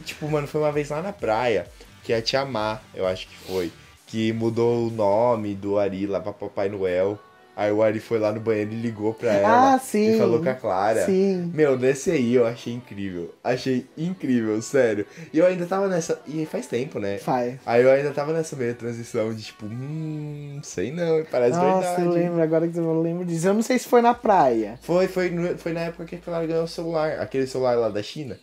[0.03, 1.67] Tipo, mano, foi uma vez lá na praia,
[2.03, 3.71] que a Tia Má, eu acho que foi,
[4.07, 7.19] que mudou o nome do Ari lá pra Papai Noel.
[7.57, 9.73] Aí o Ari foi lá no banheiro e ligou pra ela.
[9.73, 10.13] Ah, sim.
[10.13, 11.07] E falou com a Clara.
[11.07, 11.51] Sim.
[11.51, 13.33] Meu, desse aí eu achei incrível.
[13.43, 15.07] Achei incrível, sério.
[15.33, 16.21] E eu ainda tava nessa.
[16.27, 17.17] E faz tempo, né?
[17.17, 17.55] Faz.
[17.65, 22.03] Aí eu ainda tava nessa meia transição de tipo, hum, sei não, parece Nossa, verdade.
[22.03, 23.47] eu lembro, agora que eu lembro disso.
[23.47, 24.77] Eu não sei se foi na praia.
[24.83, 28.03] Foi, foi, foi na época que a Clara ganhou o celular, aquele celular lá da
[28.03, 28.37] China.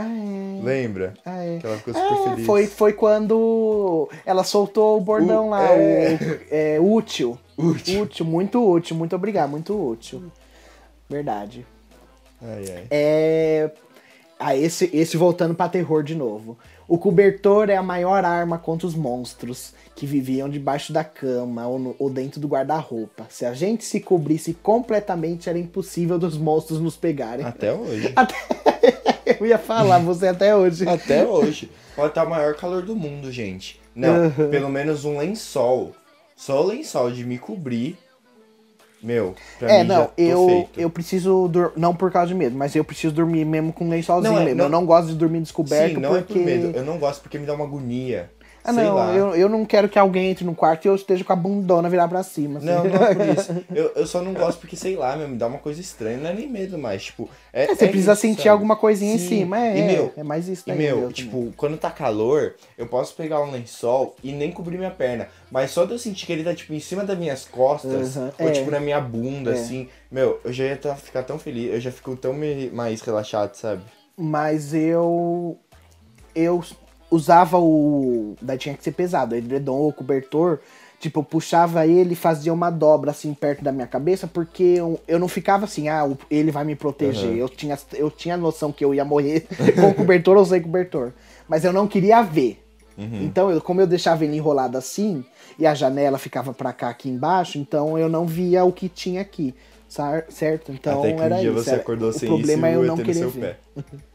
[0.00, 0.62] Ah, é.
[0.62, 1.14] Lembra?
[1.26, 1.58] Ah, é.
[1.58, 2.46] Que ela ficou super É, feliz.
[2.46, 6.16] foi, foi quando ela soltou o bordão lá, é.
[6.16, 7.36] o é, útil.
[7.56, 8.02] Útil.
[8.02, 10.22] Útil, muito útil, muito obrigado, muito útil.
[11.10, 11.66] Verdade.
[12.40, 12.86] Ai, ai.
[12.90, 13.70] É.
[14.38, 16.56] Ah, esse, esse voltando pra terror de novo.
[16.86, 21.78] O cobertor é a maior arma contra os monstros que viviam debaixo da cama ou,
[21.78, 23.26] no- ou dentro do guarda-roupa.
[23.28, 27.44] Se a gente se cobrisse completamente, era impossível dos monstros nos pegarem.
[27.44, 28.14] Até hoje.
[29.40, 30.88] Eu ia falar, você até hoje.
[30.88, 31.70] Até hoje.
[31.94, 33.80] Pode estar o maior calor do mundo, gente.
[33.94, 35.92] Não, pelo menos um lençol.
[36.36, 37.98] Só o lençol de me cobrir.
[39.02, 40.80] Meu, pra É, mim não, eu, feito.
[40.80, 44.40] eu preciso não por causa de medo, mas eu preciso dormir mesmo com lençolzinho Não,
[44.40, 44.58] é, mesmo.
[44.58, 46.32] não- Eu não gosto de dormir descoberto Sim, não é porque.
[46.34, 46.76] por medo.
[46.76, 48.28] Eu não gosto porque me dá uma agonia.
[48.64, 49.14] Ah, Sei não, lá.
[49.14, 51.88] eu, eu não quero que alguém entre no quarto e eu esteja com a bundona
[51.88, 52.58] virar pra cima.
[52.58, 52.66] assim.
[52.66, 53.64] Não, não é por isso.
[53.74, 56.18] Eu, eu só não gosto porque, sei lá, meu, me dá uma coisa estranha.
[56.18, 57.30] Não é nem medo mais, tipo...
[57.52, 58.48] É, É, você é precisa isso, sentir sabe?
[58.50, 59.28] alguma coisinha em Sim.
[59.28, 59.58] cima.
[59.58, 60.76] É, E, meu, é mais isso daí.
[60.76, 64.90] meu, meu, tipo, quando tá calor, eu posso pegar um lençol e nem cobrir minha
[64.90, 65.28] perna.
[65.50, 68.30] Mas só de eu sentir que ele tá, tipo, em cima das minhas costas, Uhum,
[68.38, 68.52] ou, é.
[68.52, 69.54] tipo, na minha bunda, É.
[69.54, 73.00] assim, meu, eu já ia tá- ficar tão feliz, eu já fico tão me- mais
[73.00, 73.82] relaxado, sabe?
[74.16, 75.56] Mas eu.
[76.34, 76.62] Eu
[77.10, 78.34] usava o.
[78.40, 80.58] Daí tinha que ser pesado, o edredom ou cobertor.
[81.00, 84.98] Tipo, eu puxava ele e fazia uma dobra assim perto da minha cabeça, porque eu,
[85.06, 87.30] eu não ficava assim, ah, o- ele vai me proteger.
[87.30, 87.36] Uhum.
[87.36, 89.46] Eu, tinha, eu tinha noção que eu ia morrer
[89.80, 91.12] com cobertor ou sem cobertor.
[91.48, 92.60] Mas eu não queria ver.
[92.96, 93.22] Uhum.
[93.22, 95.24] Então, eu, como eu deixava ele enrolado assim,
[95.56, 99.20] e a janela ficava pra cá aqui embaixo, então eu não via o que tinha
[99.20, 99.54] aqui.
[100.28, 100.72] Certo?
[100.72, 101.62] Então Até que um era dia isso.
[101.62, 103.40] você era- acordou o sem problema isso é eu o não querer ver.
[103.40, 103.56] pé.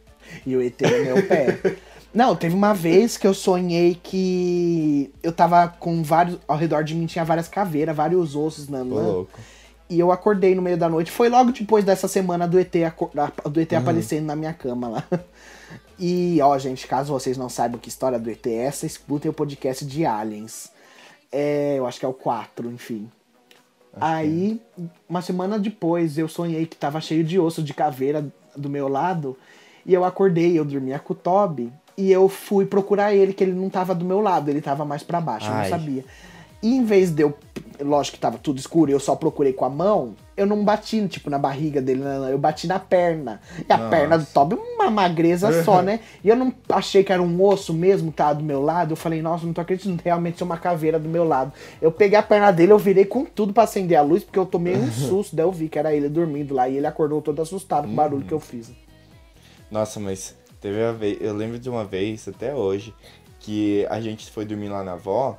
[0.48, 1.60] E o ET no meu pé.
[2.14, 6.38] Não, teve uma vez que eu sonhei que eu tava com vários.
[6.48, 9.28] Ao redor de mim tinha várias caveiras, vários ossos na mão.
[9.90, 11.12] E eu acordei no meio da noite.
[11.12, 13.62] Foi logo depois dessa semana do ET, do Uhum.
[13.62, 15.04] ET aparecendo na minha cama lá.
[16.00, 19.34] E, ó, gente, caso vocês não saibam que história do ET é essa, escutem o
[19.34, 20.72] podcast de Aliens.
[21.32, 23.10] É, eu acho que é o 4, enfim.
[24.02, 24.60] Aí,
[25.08, 29.38] uma semana depois, eu sonhei que tava cheio de osso de caveira do meu lado.
[29.86, 31.72] E eu acordei, eu dormia com o Toby.
[31.98, 35.04] E eu fui procurar ele, que ele não tava do meu lado, ele tava mais
[35.04, 35.70] pra baixo, eu Ai.
[35.70, 36.04] não sabia.
[36.64, 37.38] E em vez de eu.
[37.82, 41.06] Lógico que tava tudo escuro e eu só procurei com a mão, eu não bati,
[41.08, 43.42] tipo, na barriga dele, não, não, eu bati na perna.
[43.68, 43.90] E a Nossa.
[43.90, 46.00] perna do Toby, uma magreza só, né?
[46.24, 48.92] E eu não achei que era um osso mesmo, tá do meu lado.
[48.92, 51.52] Eu falei, nossa, não tô acreditando, realmente é uma caveira do meu lado.
[51.82, 54.46] Eu peguei a perna dele, eu virei com tudo pra acender a luz, porque eu
[54.46, 56.70] tomei um susto, daí eu vi que era ele dormindo lá.
[56.70, 58.72] E ele acordou todo assustado com o barulho que eu fiz.
[59.70, 62.96] Nossa, mas teve uma vez, eu lembro de uma vez, até hoje,
[63.42, 65.38] que a gente foi dormir lá na avó,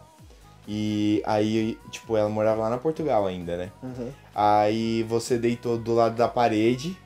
[0.68, 3.70] e aí, tipo, ela morava lá na Portugal ainda, né?
[4.34, 6.96] Aí você deitou do lado da parede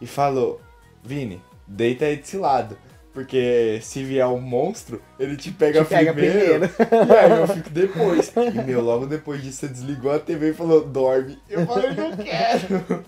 [0.00, 0.60] e falou,
[1.02, 2.78] Vini, deita aí desse lado.
[3.12, 6.74] Porque se vier um monstro, ele te pega, Te pega primeiro, primeiro.
[7.14, 8.32] E aí eu fico depois.
[8.36, 11.38] E meu, logo depois disso você desligou a TV e falou, dorme.
[11.48, 13.04] Eu falei, não quero.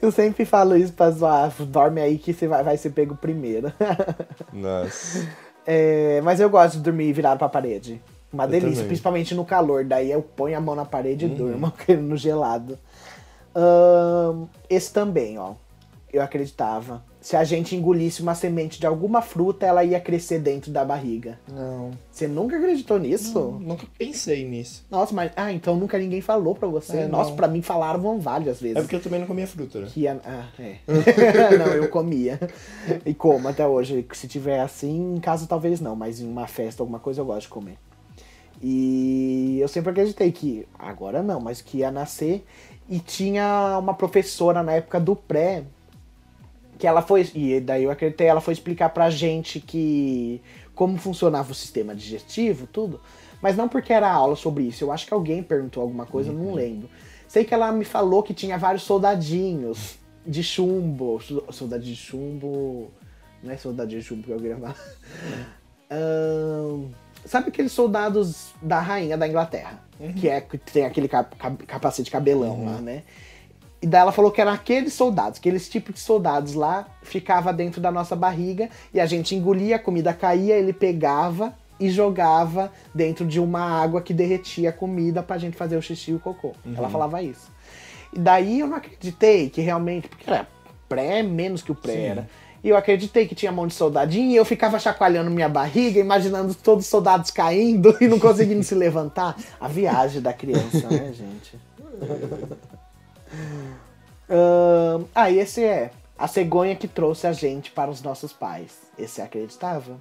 [0.00, 1.52] Eu sempre falo isso pra zoar.
[1.64, 3.72] Dorme aí que você vai, vai ser pego primeiro.
[4.52, 5.26] Nossa.
[5.66, 8.00] É, mas eu gosto de dormir virado pra parede.
[8.32, 8.86] Uma Eu delícia, também.
[8.88, 9.84] principalmente no calor.
[9.84, 11.34] Daí eu ponho a mão na parede e Uhum.
[11.34, 11.72] durmo
[12.02, 12.78] no gelado.
[13.54, 15.54] Ahn, esse também, ó.
[16.12, 17.02] Eu acreditava.
[17.24, 21.40] Se a gente engolisse uma semente de alguma fruta, ela ia crescer dentro da barriga.
[21.50, 21.92] Não.
[22.12, 23.58] Você nunca acreditou nisso?
[23.62, 24.84] Nunca pensei nisso.
[24.90, 25.32] Nossa, mas.
[25.34, 26.98] Ah, então nunca ninguém falou pra você.
[26.98, 27.36] É, Nossa, não.
[27.36, 28.76] pra mim falaram várias vezes.
[28.76, 29.88] É porque eu também não comia fruta, né?
[29.90, 30.20] Que ia...
[30.22, 30.76] Ah, é.
[31.56, 32.38] não, eu comia.
[33.06, 34.06] E como até hoje.
[34.12, 37.44] Se tiver assim, em casa talvez não, mas em uma festa, alguma coisa eu gosto
[37.44, 37.78] de comer.
[38.62, 42.44] E eu sempre acreditei que, agora não, mas que ia nascer.
[42.86, 45.64] E tinha uma professora na época do pré,
[46.78, 47.28] que ela foi.
[47.34, 50.40] E daí eu acreditei, ela foi explicar pra gente que.
[50.74, 53.00] como funcionava o sistema digestivo, tudo.
[53.42, 54.82] Mas não porque era aula sobre isso.
[54.84, 56.88] Eu acho que alguém perguntou alguma coisa, eu não lembro.
[57.28, 61.20] Sei que ela me falou que tinha vários soldadinhos de chumbo.
[61.20, 62.90] So- Soldadinho de chumbo.
[63.42, 64.76] Não é soldadinho de chumbo que eu queria falar.
[65.90, 66.88] Ahn,
[67.24, 69.80] sabe aqueles soldados da rainha da Inglaterra?
[70.16, 73.02] Que, é, que tem aquele cap- cap- capacete cabelão lá, né?
[73.84, 77.82] E daí ela falou que eram aqueles soldados, aqueles tipos de soldados lá, ficava dentro
[77.82, 83.26] da nossa barriga e a gente engolia, a comida caía, ele pegava e jogava dentro
[83.26, 86.54] de uma água que derretia a comida pra gente fazer o xixi e o cocô.
[86.74, 87.52] Ela falava isso.
[88.10, 90.48] E daí eu não acreditei que realmente, porque era
[90.88, 92.04] pré menos que o pré Sim.
[92.04, 92.28] era.
[92.62, 96.54] E eu acreditei que tinha mão de soldadinho e eu ficava chacoalhando minha barriga, imaginando
[96.54, 99.36] todos os soldados caindo e não conseguindo se levantar.
[99.60, 101.58] A viagem da criança, né, gente?
[104.28, 108.72] Ahn, ah, e esse é a cegonha que trouxe a gente para os nossos pais.
[108.98, 109.96] Esse é acreditável?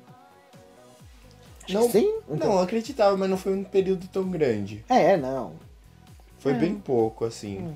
[1.63, 2.13] Acho Não, que sim?
[2.29, 4.84] Então- não, eu acreditava, mas não foi um período tão grande.
[4.89, 5.53] É, não.
[6.39, 7.75] Foi bem pouco, assim.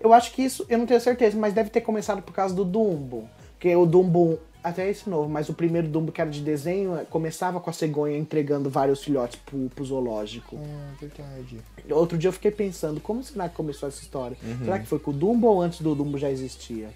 [0.00, 2.64] Eu acho que isso, eu não tenho certeza, mas deve ter começado por causa do
[2.64, 3.28] Dumbo.
[3.54, 7.04] Porque o Dumbo, até esse novo, mas o primeiro Dumbo que era de desenho, eh,
[7.04, 10.56] começava com a cegonha entregando vários filhotes pro, pro zoológico.
[10.58, 11.60] Ah, verdade.
[11.90, 14.38] Outro dia eu fiquei pensando, como será que começou essa história?
[14.64, 16.88] Será que foi com o Dumbo ou antes do Dumbo já existia?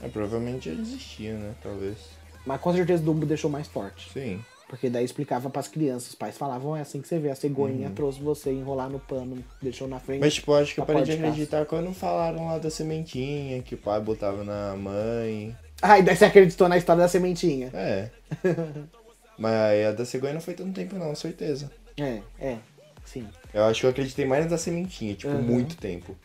[0.00, 1.54] É, provavelmente já existia, né?
[1.62, 1.98] Talvez.
[2.46, 4.10] Mas com certeza o Dumbo deixou mais forte.
[4.10, 4.40] Sim.
[4.66, 7.90] Porque daí explicava pras crianças, os pais falavam, é assim que você vê, a cegonha
[7.94, 10.20] trouxe você enrolar no pano, deixou na frente.
[10.20, 11.28] Mas, tipo, acho que eu parei de casa.
[11.28, 15.54] acreditar quando falaram lá da sementinha que o pai botava na mãe.
[15.82, 17.70] E daí você acreditou na história da sementinha.
[17.74, 18.10] É.
[19.38, 21.70] Mas a da cegonha não foi tanto tempo, não, certeza.
[21.98, 22.56] É, é,
[23.04, 23.28] sim.
[23.52, 25.42] Eu acho que eu acreditei mais na da sementinha, tipo, Uhum.
[25.42, 26.16] muito tempo.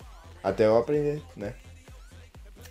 [0.43, 1.53] Até eu aprender, né?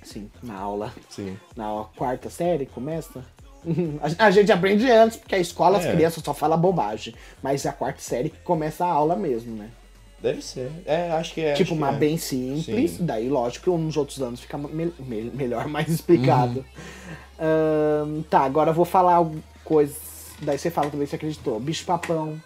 [0.02, 0.92] Sim, na aula.
[1.10, 1.38] Sim.
[1.54, 3.22] Na quarta série começa.
[4.18, 5.92] A gente aprende antes, porque a escola as É.
[5.92, 7.14] crianças só falam bobagem.
[7.42, 9.68] Mas a quarta série que começa a aula mesmo, né?
[10.22, 10.70] Deve ser.
[10.84, 11.54] É, acho que é.
[11.54, 11.96] tipo, uma é.
[11.96, 12.92] bem simples.
[12.92, 13.04] Sim.
[13.06, 16.64] Daí, lógico, que nos outros anos fica me- me- melhor, mais explicado.
[17.38, 19.26] Ahn, tá, agora eu vou falar
[19.64, 19.96] coisas.
[20.42, 21.58] Daí você fala também se acreditou.
[21.58, 22.40] Bicho papão.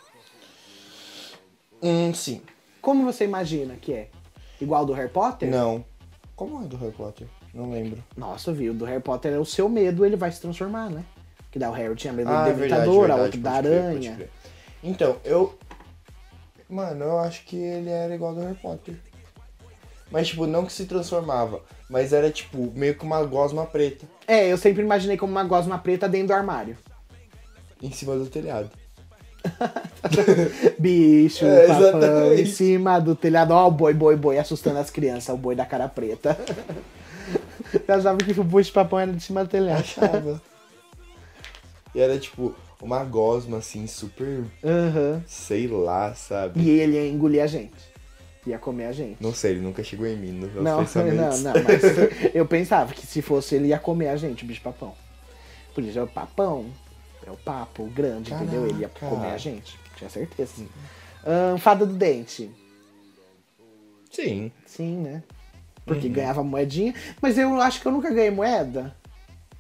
[1.83, 2.41] Hum, sim.
[2.81, 4.09] Como você imagina que é?
[4.61, 5.51] Igual do Harry Potter?
[5.51, 5.85] Não.
[6.37, 7.27] Como é do Harry Potter?
[7.53, 8.03] Não lembro.
[8.17, 8.73] Nossa, viu?
[8.75, 11.05] Do Harry Potter é o seu medo, ele vai se transformar, né?
[11.51, 14.29] Que daí o Harry tinha medo Ah, do é verdade, a outra da aranha.
[14.83, 15.57] Então, eu.
[16.75, 18.97] Mano, eu acho que ele era igual do Harry Potter.
[20.11, 24.51] Mas, tipo, não que se transformava, mas era, tipo, meio que uma gosma preta É,
[24.51, 26.77] eu sempre imaginei como uma gosma preta dentro do armário.
[27.81, 28.71] em cima do telhado.
[30.79, 33.53] Bicho, É, papão, em cima do telhado.
[33.53, 36.37] Ó, o boi, boi, boi, assustando as crianças, o boi da cara preta.
[37.87, 39.79] Eu achava que o bicho papão era de cima do telhado.
[39.81, 40.43] Achava.
[41.95, 42.53] e era, tipo,
[42.85, 44.45] uma gosma, assim, super.
[44.63, 45.23] Aham.
[45.27, 46.61] sei lá, sabe?
[46.61, 47.73] E ele ia engolir a gente.
[48.47, 49.17] Ia comer a gente.
[49.23, 51.43] Não sei, ele nunca chegou em mim nos meus Não, não, pensamentos.
[51.43, 51.83] não, mas
[52.35, 54.95] eu pensava que se fosse ele ia comer a gente, o bicho papão.
[55.75, 56.67] Por isso é o papão,
[57.27, 58.67] é o papo grande, entendeu?
[58.67, 59.17] Ele ia Caraca.
[59.17, 60.63] comer a gente, tinha certeza.
[61.27, 62.51] Ahn, fada do dente.
[64.11, 64.53] Sim.
[64.67, 65.23] Sim, né?
[65.87, 66.95] Porque ganhava moedinha.
[67.21, 68.95] Mas eu acho que eu nunca ganhei moeda.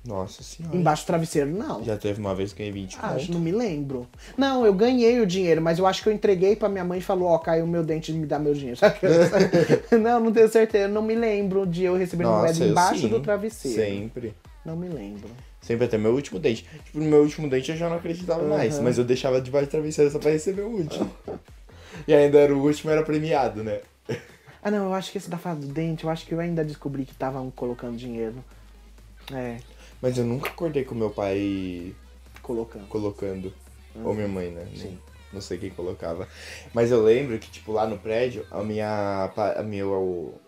[0.07, 0.77] Nossa senhora.
[0.77, 1.83] Embaixo do travesseiro, não.
[1.83, 3.33] Já teve uma vez que ganhei 20 Acho, conto.
[3.33, 4.07] não me lembro.
[4.37, 7.03] Não, eu ganhei o dinheiro, mas eu acho que eu entreguei pra minha mãe e
[7.03, 8.79] falou, ó, caiu meu dente me dá meu dinheiro.
[10.03, 10.89] Não, não tenho certeza.
[10.89, 13.09] Não me lembro de eu receber Nossa, moeda embaixo sim.
[13.09, 13.81] do travesseiro.
[13.81, 14.35] Sempre.
[14.65, 15.31] Não me lembro.
[15.63, 16.67] Sempre até meu último dente.
[16.85, 19.71] Tipo, no meu último dente eu já não acreditava mais, mas eu deixava debaixo do
[19.71, 21.11] travesseiro só pra receber o último.
[22.07, 23.81] e ainda era o último, era premiado, né?
[24.63, 26.65] Ah, não, eu acho que esse da fada do dente, eu acho que eu ainda
[26.65, 28.37] descobri que estavam colocando dinheiro.
[29.33, 29.57] É,
[30.05, 31.95] Mas eu nunca acordei com meu pai
[32.43, 32.87] colocando.
[32.89, 33.55] colocando.
[34.05, 34.69] Ou minha mãe, né?
[34.77, 34.99] Sim.
[35.33, 36.29] Não, sei quem colocava.
[36.75, 39.33] Mas eu lembro que, tipo, lá no prédio, a minha.
[39.35, 40.39] A meu.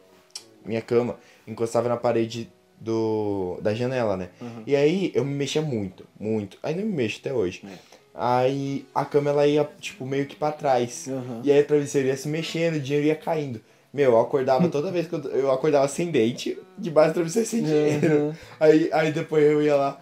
[0.62, 4.28] minha cama encostava na parede do da janela, né?
[4.66, 6.58] E aí eu me mexia muito, muito.
[6.62, 7.62] Ainda me mexo até hoje.
[7.64, 7.78] É.
[8.14, 11.06] Aí a cama ela ia, tipo, meio que pra trás.
[11.06, 11.40] Uhum.
[11.42, 13.62] E aí a travesseiro ia se mexendo, o dinheiro ia caindo.
[13.96, 17.62] Meu, eu acordava toda vez que eu, eu acordava sem dente, debaixo do travesseiro sem
[17.62, 18.14] dinheiro.
[18.26, 18.34] Uhum.
[18.60, 19.98] Aí, aí depois eu ia lá,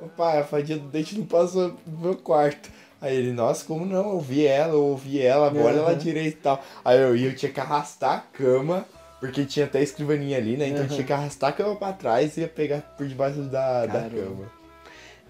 [0.00, 2.70] "Ô, pai, a fadinha do dente não passou no meu quarto.
[3.02, 3.96] Aí ele, nossa, como não?
[3.98, 5.98] Eu ouvi ela, eu ouvi ela, agora ela Uhum.
[5.98, 6.64] direito e tal.
[6.82, 8.86] Aí eu ia, eu tinha que arrastar a cama,
[9.20, 10.68] porque tinha até escrivaninha ali, né?
[10.68, 10.94] Então eu Uhum.
[10.94, 14.50] tinha que arrastar a cama pra trás e ia pegar por debaixo da, da cama.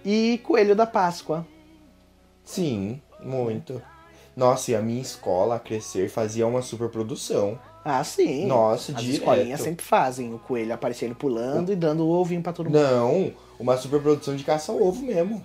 [0.04, 1.44] E Coelho da Páscoa.
[2.44, 3.82] Sim, muito.
[4.36, 7.58] Nossa, e a minha escola, a Crescer, fazia uma super produção.
[7.84, 8.46] Ah, sim.
[8.46, 9.18] Nossa, As direto.
[9.20, 12.78] escolinhas sempre fazem o coelho aparecendo pulando e dando o ovinho pra todo mundo.
[12.80, 15.44] Não, uma super produção de caça ao ovo mesmo.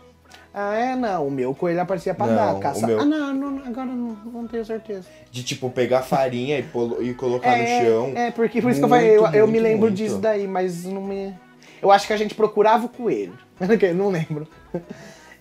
[0.53, 0.95] Ah, é?
[0.95, 2.87] Não, o meu coelho aparecia pra Não, dar, o caça.
[2.87, 5.05] meu- Ah, não, não, agora não, não tenho certeza.
[5.31, 8.13] De tipo pegar farinha e, polo- e colocar no chão.
[8.15, 9.95] É, porque por isso que eu falei, eu, Muito, eu me muito, lembro muito.
[9.97, 11.33] disso daí, mas não me.
[11.81, 13.37] Eu acho que a gente procurava o coelho.
[13.95, 14.47] Não lembro.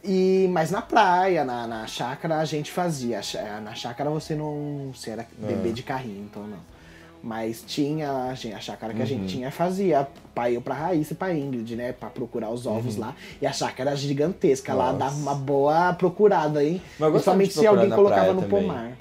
[0.05, 3.21] E, mas na praia, na, na chácara, a gente fazia.
[3.63, 4.91] Na chácara você não.
[4.95, 6.59] Você era bebê de carrinho, então não.
[7.23, 11.35] Mas tinha a, chácara que a gente tinha fazia pra eu pra Raíssa e pra
[11.35, 11.93] Ingrid, né?
[11.93, 13.15] Pra procurar os ovos lá.
[13.43, 14.73] E a chácara era gigantesca.
[14.73, 14.99] Lá Nossa.
[14.99, 16.81] dava uma boa procurada, hein?
[16.97, 18.63] Principalmente se alguém na colocava no também.
[18.63, 18.93] pomar.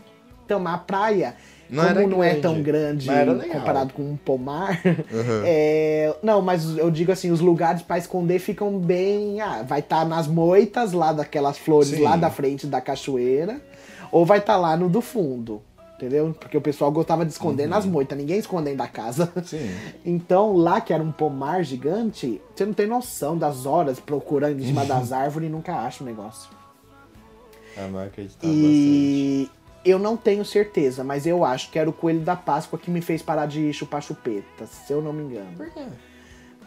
[0.48, 1.36] Então, mas a praia,
[1.70, 3.10] Não como não é grande, tão grande
[3.50, 4.82] comparado com um pomar,
[5.46, 9.42] é, não, mas eu digo assim, os lugares pra esconder ficam bem.
[9.42, 12.02] Ah, vai estar nas moitas lá daquelas flores Sim.
[12.02, 13.60] lá da frente da cachoeira,
[14.10, 15.62] ou vai estar lá no do fundo.
[15.98, 16.34] Entendeu?
[16.40, 17.70] Porque o pessoal gostava de esconder Uhum.
[17.72, 19.34] nas moitas, ninguém esconde da casa.
[19.44, 19.70] Sim.
[20.06, 24.66] Então, lá que era um pomar gigante, você não tem noção das horas procurando em
[24.66, 26.52] cima das árvores e nunca acha o negócio.
[27.76, 28.64] A acreditava bastante.
[28.64, 29.50] E
[29.84, 33.02] eu não tenho certeza, mas eu acho que era o coelho da Páscoa que me
[33.02, 35.56] fez parar de chupar chupeta, se eu não me engano.
[35.58, 35.86] Por quê?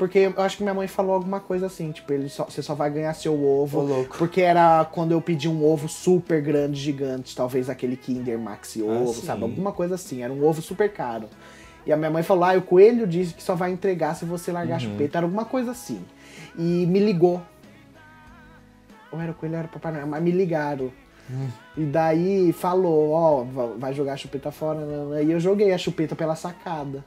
[0.01, 2.75] Porque eu acho que minha mãe falou alguma coisa assim, tipo, ele só- você só
[2.75, 3.81] vai ganhar seu ovo.
[3.81, 4.17] Ô, louco.
[4.17, 9.11] Porque era quando eu pedi um ovo super grande, gigante, talvez aquele Kinder Maxi ovo,
[9.11, 9.43] Ah, sabe?
[9.43, 11.29] Alguma coisa assim, era um ovo super caro.
[11.85, 14.51] E a minha mãe falou, ah, o coelho disse que só vai entregar se você
[14.51, 14.93] largar a Uhum.
[14.93, 16.01] chupeta, era alguma coisa assim.
[16.59, 17.43] E me ligou.
[19.13, 20.91] Ou era o coelho, ou era o Papai Noel, mas me ligaram.
[21.31, 21.49] Hum.
[21.77, 25.25] E daí falou, ó, va- vai jogar a chupeta fora, né?
[25.25, 27.05] E eu joguei a chupeta pela sacada.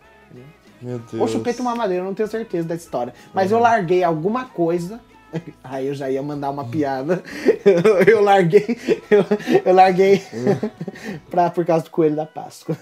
[0.84, 1.14] Meu Deus.
[1.22, 3.14] Ou chupeta uma madeira, eu não tenho certeza da história.
[3.34, 5.00] Mas eu larguei alguma coisa.
[5.64, 7.24] Aí eu já ia mandar uma piada.
[8.06, 8.78] Eu larguei.
[9.10, 9.26] Eu,
[9.66, 10.22] eu larguei
[11.32, 12.78] pra, por causa do coelho da Páscoa.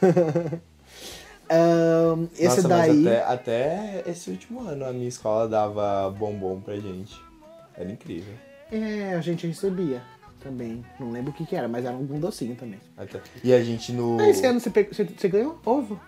[1.49, 3.08] Ahn, esse Nossa, daí.
[3.08, 7.22] até, até esse último ano a minha escola dava bombom pra gente.
[7.78, 8.34] Era incrível.
[8.72, 10.02] É, a gente recebia
[10.41, 10.84] também.
[10.99, 12.80] Não lembro o que, que era, mas era algum docinho também.
[12.97, 13.22] Até...
[13.43, 14.20] E a gente no.
[14.20, 15.99] Ah, esse ano você, você, você ganhou ovo?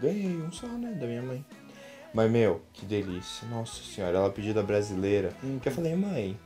[0.00, 0.92] Ganhei um só, né?
[0.92, 1.44] Da minha mãe.
[2.12, 3.46] Mas, meu, que delícia.
[3.48, 5.32] Nossa senhora, ela pediu da brasileira.
[5.62, 6.38] Que eu falei, mãe,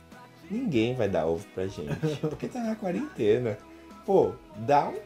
[0.49, 1.95] ninguém vai dar ovo pra gente.
[2.21, 3.57] Porque tá na quarentena.
[4.05, 4.97] Pô, dá um.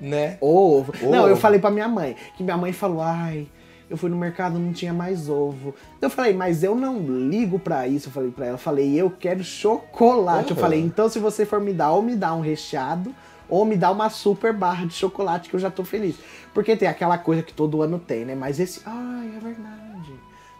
[0.00, 0.38] Né?
[0.40, 0.92] Ovo.
[1.02, 1.10] Ovo.
[1.10, 2.16] Não, eu falei pra minha mãe.
[2.36, 3.46] Que minha mãe falou, ai,
[3.88, 5.74] eu fui no mercado, não tinha mais ovo.
[6.00, 6.98] Eu falei, mas eu não
[7.28, 8.08] ligo pra isso.
[8.08, 10.50] Eu falei pra ela, eu falei, eu quero chocolate.
[10.50, 10.60] Eu Aham.
[10.62, 13.14] falei, então se você for me dar, ou me dá um recheado,
[13.48, 16.16] ou me dá uma super barra de chocolate que eu já tô feliz.
[16.52, 18.34] Porque tem aquela coisa que todo ano tem, né?
[18.34, 18.80] Mas esse.
[18.86, 19.84] Ai, é verdade.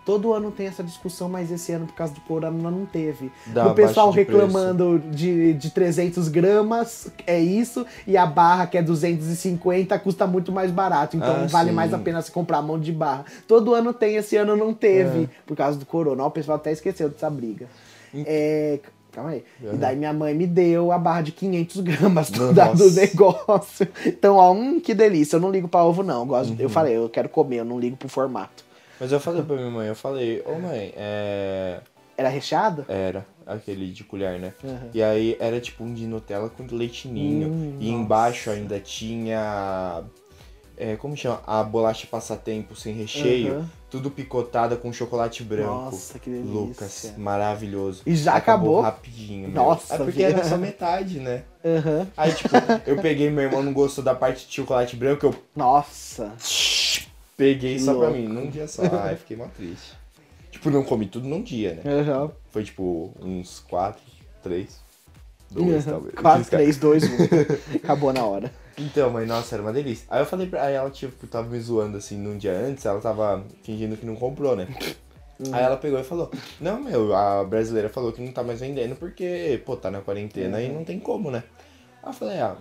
[0.05, 3.32] Todo ano tem essa discussão, mas esse ano, por causa do corona, não teve.
[3.47, 8.76] Dá o pessoal de reclamando de, de 300 gramas, é isso, e a barra, que
[8.76, 11.16] é 250, custa muito mais barato.
[11.16, 11.74] Então Ah, vale sim.
[11.74, 13.24] mais a pena se comprar mão de barra.
[13.49, 15.28] Todo ano tem, esse ano não teve, É.
[15.47, 16.22] por causa do corona.
[16.26, 17.66] O pessoal até esqueceu dessa briga.
[18.14, 18.78] É,
[19.15, 19.45] calma aí.
[19.62, 19.77] E Aham.
[19.77, 23.87] daí minha mãe me deu a barra de 500 gramas do, da- do negócio.
[24.07, 25.37] Então, ó, hum, que delícia.
[25.37, 26.21] Eu não ligo pra ovo, não.
[26.21, 26.57] Eu, gosto, Uhum.
[26.59, 28.65] eu falei, eu quero comer, eu não ligo pro formato.
[29.01, 31.81] Mas eu falei pra minha mãe, eu falei, ô mãe, é.
[32.17, 32.85] Era recheado?
[32.89, 34.53] Era, aquele de colher, né?
[34.62, 34.89] Uhum.
[34.95, 37.49] E aí era tipo um de Nutella com leitinho.
[37.49, 38.03] Hum, e nossa.
[38.03, 40.03] embaixo ainda tinha.
[40.77, 41.41] É, como chama?
[41.47, 43.55] A bolacha passatempo sem recheio.
[43.59, 43.66] Uhum.
[43.91, 45.70] Tudo picotada com chocolate branco.
[45.72, 46.53] Nossa, que delícia.
[46.53, 48.03] Lucas, maravilhoso.
[48.05, 48.81] E já acabou?
[48.81, 49.62] rapidinho, meu.
[49.62, 50.31] Nossa, É porque vida.
[50.31, 51.45] era só metade, né?
[51.64, 52.07] Aham.
[52.16, 52.49] Aí, tipo,
[52.87, 56.33] eu peguei, meu irmão não gostou da parte de chocolate branco, eu Nossa.
[57.37, 58.16] peguei só pra louco.
[58.16, 58.83] mim, num dia só.
[59.05, 59.93] Ai, fiquei mó triste.
[60.51, 61.83] Tipo, não comi tudo num dia, né?
[62.01, 62.33] Aham.
[62.51, 64.03] Foi tipo uns quatro,
[64.43, 64.81] três,
[65.51, 65.93] dois, Aham.
[65.93, 66.14] talvez.
[66.16, 67.09] 4, 3, 2, 1.
[67.77, 68.53] Acabou na hora.
[68.77, 70.07] Então, mãe, nossa, era uma delícia.
[70.11, 73.01] Aí eu falei pra aí ela, tipo, tava me zoando assim num dia antes, ela
[73.01, 74.66] tava fingindo que não comprou, né?
[75.53, 78.95] Aí ela pegou e falou, não, meu, a brasileira falou que não tá mais vendendo
[78.97, 81.43] porque, pô, tá na quarentena e não tem como, né?
[82.03, 82.57] Aí eu falei, ah,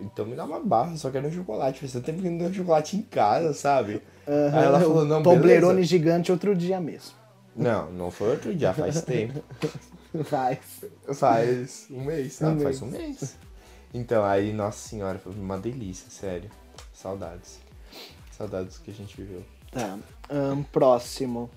[0.00, 1.80] então me dá uma barra, só quero um chocolate.
[1.80, 4.02] Faz tempo que não deu chocolate em casa, sabe?
[4.26, 5.88] Aí ela falou, não, Toblerone beleza.
[5.88, 7.16] gigante outro dia mesmo.
[7.54, 9.42] Não, não foi outro dia, faz tempo.
[10.24, 10.58] Faz.
[11.14, 12.82] Faz um mês, Um ah, faz mês.
[12.82, 13.36] um mês.
[13.92, 16.50] Então, aí, nossa senhora, foi uma delícia, sério.
[16.92, 17.58] Saudades.
[18.36, 19.42] Saudades que a gente viveu.
[19.70, 19.98] Tá.
[20.30, 21.50] ahn, próximo.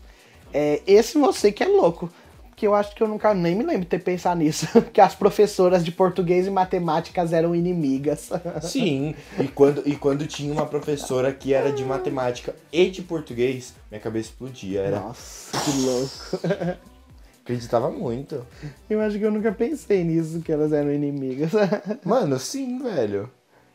[0.53, 2.09] É, esse você que é louco.
[2.55, 4.67] Que eu acho que eu nunca nem me lembro de ter pensado nisso.
[4.93, 8.29] que as professoras de português e matemáticas eram inimigas.
[8.61, 13.73] Sim, e quando, e quando tinha uma professora que era de matemática e de português,
[13.89, 14.81] minha cabeça explodia.
[14.81, 16.79] Era, Nossa, que louco.
[17.43, 18.45] acreditava muito.
[18.89, 21.51] Eu acho que eu nunca pensei nisso, que elas eram inimigas.
[22.05, 23.29] Mano, sim, velho.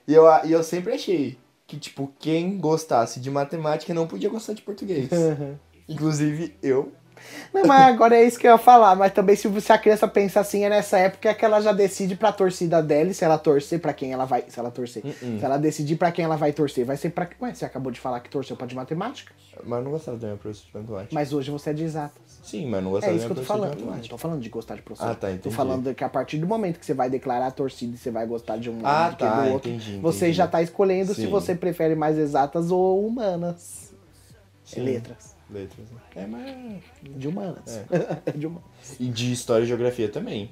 [0.07, 1.37] E eu, e eu sempre achei
[1.67, 5.09] que, tipo, quem gostasse de matemática não podia gostar de português.
[5.89, 6.93] Inclusive eu.
[7.53, 8.95] Não, mas agora é isso que eu ia falar.
[8.97, 12.16] Mas também se, se a criança pensa assim, é nessa época que ela já decide
[12.16, 14.45] pra torcida dela, se ela torcer pra quem ela vai.
[14.49, 15.05] Se ela torcer.
[15.05, 15.39] Uh-uh.
[15.39, 17.29] Se ela decidir pra quem ela vai torcer, vai ser pra.
[17.41, 19.33] Ué, você acabou de falar que torceu pra de matemática?
[19.64, 21.14] Mas eu não gostava da minha professora de matemática.
[21.14, 22.22] Mas hoje você é de exatas.
[22.43, 23.97] Sim, mas não gostava É da isso minha que eu tô professora falando.
[24.03, 25.11] Não tô falando de gostar de professor.
[25.11, 25.55] Ah, tá, Tô entendi.
[25.55, 28.27] falando que a partir do momento que você vai declarar a torcida e você vai
[28.27, 30.33] gostar de um Ah, do que tá, do outro, entendi, você entendi.
[30.37, 31.31] já tá escolhendo se Sim.
[31.31, 33.93] você prefere mais exatas ou humanas.
[34.64, 34.83] Sim.
[34.83, 35.36] Letras.
[35.51, 36.01] Letras, né?
[36.16, 36.82] É, mas...
[37.16, 37.84] De humanas.
[38.34, 38.64] de humanas.
[38.99, 40.51] E de história e geografia também.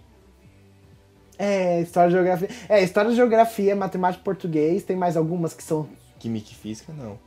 [1.38, 2.48] É, história, geografia.
[2.68, 4.84] É, história, geografia, matemática e português.
[4.84, 5.88] Tem mais algumas que são.
[6.18, 7.18] Química e física, não.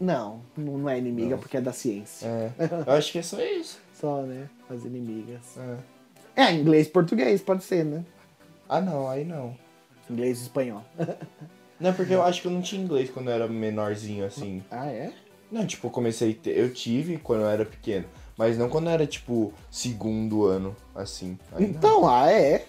[0.00, 1.38] Não, não não é inimiga Não.
[1.38, 2.26] porque é da ciência.
[2.26, 2.52] É,
[2.86, 3.80] eu acho que é só isso.
[3.94, 4.48] Só, né?
[4.68, 5.56] As inimigas.
[6.36, 6.44] É.
[6.44, 8.04] É, inglês e português, pode ser, né?
[8.68, 9.56] Ah, não, aí não.
[10.10, 10.84] Inglês e espanhol.
[11.78, 14.62] Não, porque eu acho que eu não tinha inglês quando eu era menorzinho, assim.
[14.70, 15.12] ah, é?
[15.54, 16.58] Não, tipo, eu comecei a ter...
[16.58, 18.06] Eu tive quando eu era pequeno.
[18.36, 21.38] Mas não quando era, tipo, segundo ano, assim.
[21.52, 21.70] Aí não.
[21.70, 22.66] Então, ah, é.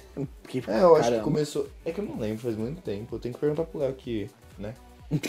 [0.48, 1.68] Que, É, eu acho que começou...
[1.84, 3.16] É que eu não lembro, faz muito tempo.
[3.16, 4.30] Eu tenho que perguntar pro Léo que,
[4.60, 4.76] né?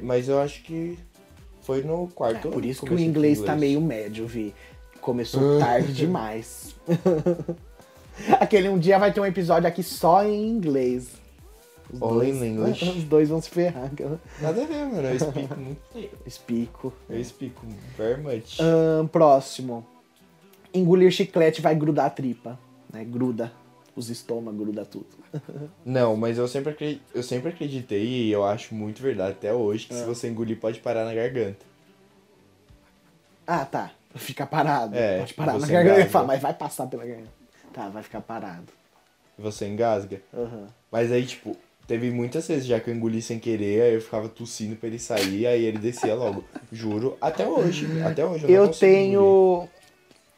[0.00, 0.96] Mas eu acho que
[1.62, 4.54] foi no quarto É, por isso que o com inglês tá meio médio, Vi.
[5.00, 6.76] Começou tarde demais.
[8.38, 11.25] Aquele um dia vai ter um episódio aqui só em inglês.
[11.92, 12.84] Os All in dois, English.
[12.98, 13.90] Os dois vão se ferrar.
[14.40, 15.08] Nada a ver, mano.
[15.08, 15.80] Eu explico muito.
[16.26, 16.92] Espico.
[17.08, 17.64] Eu explico
[17.96, 18.58] very much.
[18.60, 19.86] Ahn, próximo.
[20.74, 22.58] Engolir chiclete vai grudar a tripa.
[22.92, 23.04] Né?
[23.04, 23.52] Gruda.
[23.94, 25.06] Os estômagos, gruda tudo.
[25.84, 29.86] Não, mas eu sempre, acre- eu sempre acreditei e eu acho muito verdade até hoje
[29.86, 29.96] que É.
[29.98, 31.64] se você engolir pode parar na garganta.
[33.46, 33.90] Ah, tá.
[34.16, 34.94] Fica parado.
[34.96, 36.06] É, Pode parar na garganta.
[36.10, 37.30] Fala, mas vai passar pela garganta.
[37.72, 38.66] Tá, vai ficar parado.
[39.38, 40.20] Você engasga.
[40.34, 40.66] Aham.
[40.90, 41.56] Mas aí, tipo,
[41.86, 44.98] teve muitas vezes já que eu engoli sem querer, aí eu ficava tossindo pra ele
[44.98, 46.44] sair, aí ele descia logo.
[46.72, 47.86] Juro, até hoje.
[48.02, 49.04] Até hoje eu, não Eu consigo engolir.
[49.10, 49.68] tenho.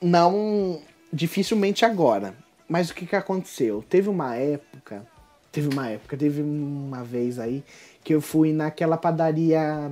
[0.01, 0.81] Não.
[1.13, 2.35] Dificilmente agora.
[2.69, 3.83] Mas o que que aconteceu?
[3.89, 5.07] Teve uma época.
[5.51, 7.65] Teve uma época, teve uma vez aí
[8.05, 9.91] que eu fui naquela padaria.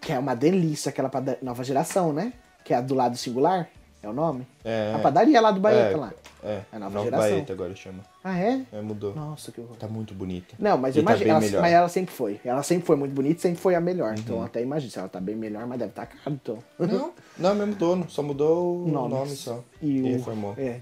[0.00, 1.40] Que é uma delícia, aquela padaria.
[1.42, 2.32] Nova geração, né?
[2.64, 3.68] Que é a do lado singular.
[4.02, 4.46] É o nome?
[4.64, 6.12] É, A padaria lá do Baeta é, lá.
[6.44, 7.30] É, A nova Nova geração.
[7.30, 8.00] Baeta agora chama.
[8.24, 8.62] Ah, é?
[8.72, 9.14] É, mudou.
[9.14, 9.76] Nossa, que horror.
[9.76, 10.56] Tá muito bonita.
[10.58, 11.38] Não, mas E eu tá imagino.
[11.40, 12.40] bem ela, mas ela sempre foi.
[12.44, 14.08] Ela sempre foi muito bonita, sempre foi a melhor.
[14.10, 14.18] Uhum.
[14.18, 14.90] Então até imagino.
[14.90, 16.58] Se ela tá bem melhor, mas deve estar tá caro, então.
[16.78, 18.06] Não, não, é mesmo dono.
[18.10, 19.10] Só mudou o Nomes.
[19.12, 19.62] nome só.
[19.80, 20.06] E, E o...
[20.16, 20.54] reformou.
[20.58, 20.80] É.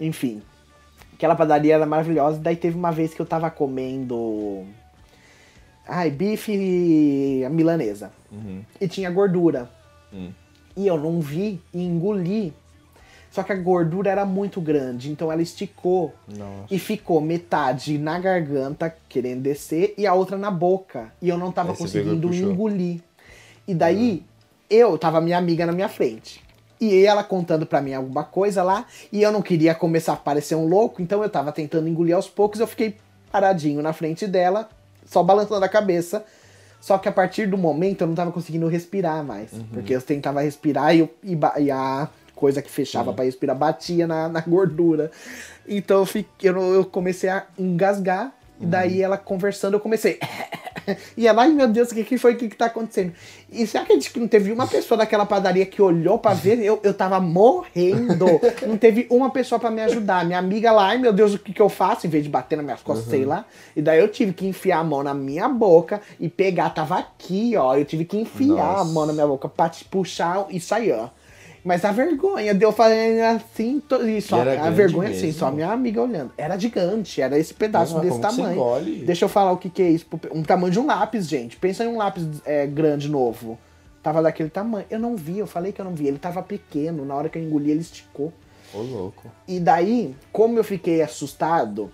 [0.00, 0.40] Enfim.
[1.12, 2.38] Aquela padaria era maravilhosa.
[2.38, 4.64] Daí teve uma vez que eu tava comendo.
[5.86, 8.10] Ai, bife milanesa.
[8.32, 8.62] Uhum.
[8.80, 9.68] E tinha gordura.
[10.12, 10.30] Hum.
[10.76, 12.54] E eu não vi e engoli.
[13.30, 16.66] Só que a gordura era muito grande, então ela esticou Nossa.
[16.68, 21.12] e ficou metade na garganta, querendo descer, e a outra na boca.
[21.22, 23.00] E eu não tava Aí conseguindo engolir.
[23.68, 24.24] E daí,
[24.68, 26.42] eu tava minha amiga na minha frente.
[26.80, 30.56] E ela contando pra mim alguma coisa lá, e eu não queria começar a parecer
[30.56, 32.96] um louco, então eu tava tentando engolir aos poucos, eu fiquei
[33.30, 34.68] paradinho na frente dela,
[35.06, 36.24] só balançando a cabeça.
[36.80, 39.52] Só que a partir do momento eu não tava conseguindo respirar mais.
[39.52, 39.64] Uhum.
[39.70, 42.08] Porque eu tentava respirar e, eu- e e a
[42.40, 45.10] coisa que fechava pra respirar batia na, na gordura.
[45.68, 48.32] Então eu, fiquei, eu, eu comecei a engasgar.
[48.58, 48.68] E Uhum.
[48.70, 50.18] daí ela conversando, eu comecei.
[51.16, 52.34] e ela, ai meu Deus, o que, que foi?
[52.34, 53.14] O que, que tá acontecendo?
[53.50, 56.62] E você acredita que não teve uma pessoa daquela padaria que olhou pra ver?
[56.62, 58.26] Eu, eu tava morrendo.
[58.68, 60.26] não teve uma pessoa pra me ajudar.
[60.26, 62.06] Minha amiga lá, ai meu Deus, o que, que eu faço?
[62.06, 63.46] Em vez de bater nas minhas costas, sei lá.
[63.74, 66.68] E daí eu tive que enfiar a mão na minha boca e pegar.
[66.68, 67.74] Tava aqui, ó.
[67.76, 68.92] Eu tive que enfiar a Nossa.
[68.92, 71.08] mão na minha boca pra te puxar e sair, ó.
[71.64, 75.38] Mas a vergonha deu fazendo assim, e só, E era a vergonha assim, mesmo?
[75.38, 76.32] só minha amiga olhando.
[76.36, 79.04] Era gigante, era esse pedaço Mas desse tamanho.
[79.04, 80.06] Deixa eu falar o que, que é isso.
[80.32, 81.56] Um tamanho de um lápis, gente.
[81.56, 83.58] Pensa em um lápis é, grande, novo.
[84.02, 84.86] Tava daquele tamanho.
[84.90, 86.06] Eu não vi, eu falei que eu não vi.
[86.06, 87.04] Ele tava pequeno.
[87.04, 88.32] Na hora que eu engoli, ele esticou.
[88.72, 89.30] Ô, louco.
[89.46, 91.92] E daí, como eu fiquei assustado,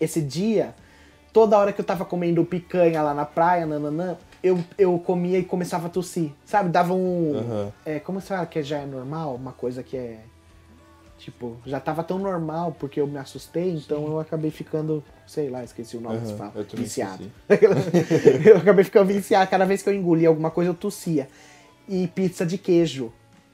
[0.00, 0.74] esse dia
[1.32, 5.44] toda hora que eu tava comendo picanha lá na praia, nananã, eu, eu comia e
[5.44, 6.30] começava a tossir.
[6.44, 6.68] Sabe?
[6.70, 7.32] Dava um.
[7.38, 7.72] Aham.
[7.84, 9.34] É, como você fala que já é normal?
[9.34, 10.20] Uma coisa que é.
[11.18, 15.62] Tipo, já tava tão normal porque eu me assustei, então eu acabei ficando, sei lá,
[15.62, 16.52] esqueci o nome se Aham, fala.
[16.56, 17.30] eu Viciado.
[18.44, 19.48] eu acabei ficando viciado.
[19.48, 21.28] Cada vez que eu engolia alguma coisa, eu tossia.
[21.88, 23.12] E pizza de queijo.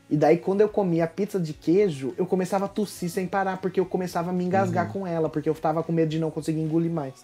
[0.09, 3.78] E daí, quando eu comia pizza de queijo, eu começava a tossir sem parar, porque
[3.78, 4.93] eu começava a me engasgar Uhum.
[4.93, 7.22] com ela, porque eu tava com medo de não conseguir engolir mais.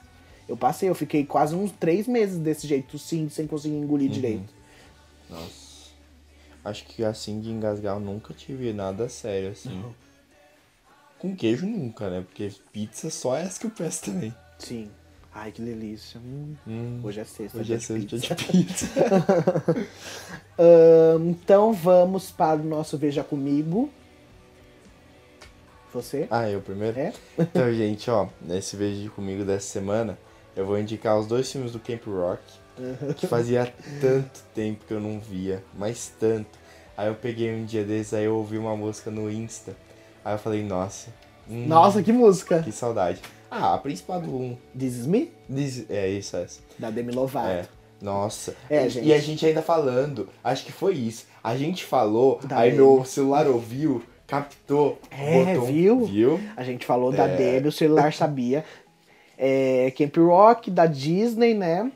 [0.48, 4.14] Eu passei, eu fiquei quase uns três meses desse jeito, tossindo, sem conseguir engolir Uhum.
[4.14, 4.54] direito.
[5.30, 5.64] Nossa.
[6.64, 9.82] Acho que assim de engasgar eu nunca tive nada sério assim.
[11.18, 12.20] Com queijo nunca, né?
[12.22, 14.34] Porque pizza só é essa que eu peço também.
[14.58, 14.90] Sim.
[15.34, 16.20] Ai, que delícia.
[16.20, 17.58] Hum, Hum, Hoje é sexta.
[17.58, 18.86] Hoje é sexta de pizza.
[20.58, 23.90] Ahn, então vamos para o nosso Veja Comigo.
[25.92, 26.26] Você?
[26.30, 26.98] ah, eu primeiro?
[26.98, 27.12] É?
[27.38, 30.18] Então, gente, ó, nesse vídeo comigo dessa semana,
[30.56, 32.42] eu vou indicar os dois filmes do Camp Rock,
[33.16, 36.58] que fazia tanto tempo que eu não via, mas tanto.
[36.96, 39.76] Aí eu peguei um dia desses, aí eu ouvi uma música no Insta.
[40.24, 41.10] Aí eu falei, nossa.
[41.50, 42.62] hum, Nossa, que música!
[42.62, 43.20] Que saudade.
[43.50, 44.56] Ah, a principal do 1.
[44.78, 45.30] This is Me?
[45.48, 46.60] Diz- É isso, essa.
[46.78, 47.48] Da Demi Lovato.
[47.48, 47.64] É.
[48.00, 48.54] Nossa.
[48.68, 49.06] É, E- gente.
[49.08, 51.26] E a gente ainda falando, acho que foi isso.
[51.42, 52.82] A gente falou, Da aí Demi.
[52.82, 56.04] meu celular ouviu, captou, É, botou viu?
[56.04, 56.40] Viu?
[56.56, 57.36] A gente falou da É.
[57.36, 58.64] Demi, o celular sabia.
[59.38, 61.90] É, Camp Rock, da Disney, né?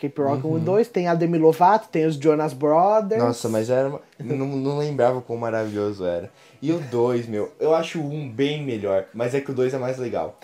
[0.00, 0.88] Camp Rock 1 e 2.
[0.88, 3.20] Tem a Demi Lovato, tem os Jonas Brothers.
[3.20, 3.28] Uhum.
[3.28, 3.90] Nossa, mas era.
[4.18, 6.30] não, não lembrava quão maravilhoso era.
[6.62, 9.74] E o 2, meu, eu acho o 1 bem melhor, mas é que o 2
[9.74, 10.38] é mais legal.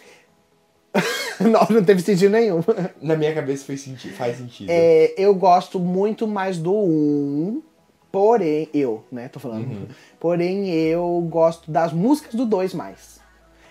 [1.41, 2.63] não, não teve sentido nenhum.
[3.01, 4.69] Na minha cabeça fez senti faz sentido.
[4.71, 7.63] É, eu gosto muito mais do 1,
[8.11, 9.67] porém, eu, né, tô falando.
[9.67, 9.87] Uhum.
[10.19, 13.16] Porém, eu gosto das músicas do 2 mais.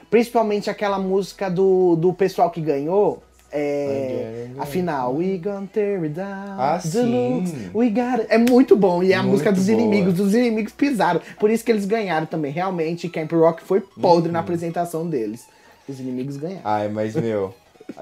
[0.10, 3.22] Principalmente aquela música do, do pessoal que ganhou.
[3.58, 6.60] É, a final, we gonna tear it down.
[6.60, 7.70] Ah, the sim.
[7.74, 8.28] we got it.
[8.30, 9.02] É muito bom.
[9.02, 9.78] E é a Muito música dos boa.
[9.80, 10.14] inimigos.
[10.14, 11.22] Dos inimigos pisaram.
[11.40, 12.52] Por isso que eles ganharam também.
[12.52, 14.34] Realmente, Camp Rock foi podre Uhum.
[14.34, 15.46] na apresentação deles.
[15.88, 16.62] Os inimigos ganharam.
[16.66, 17.54] Ai, mas meu,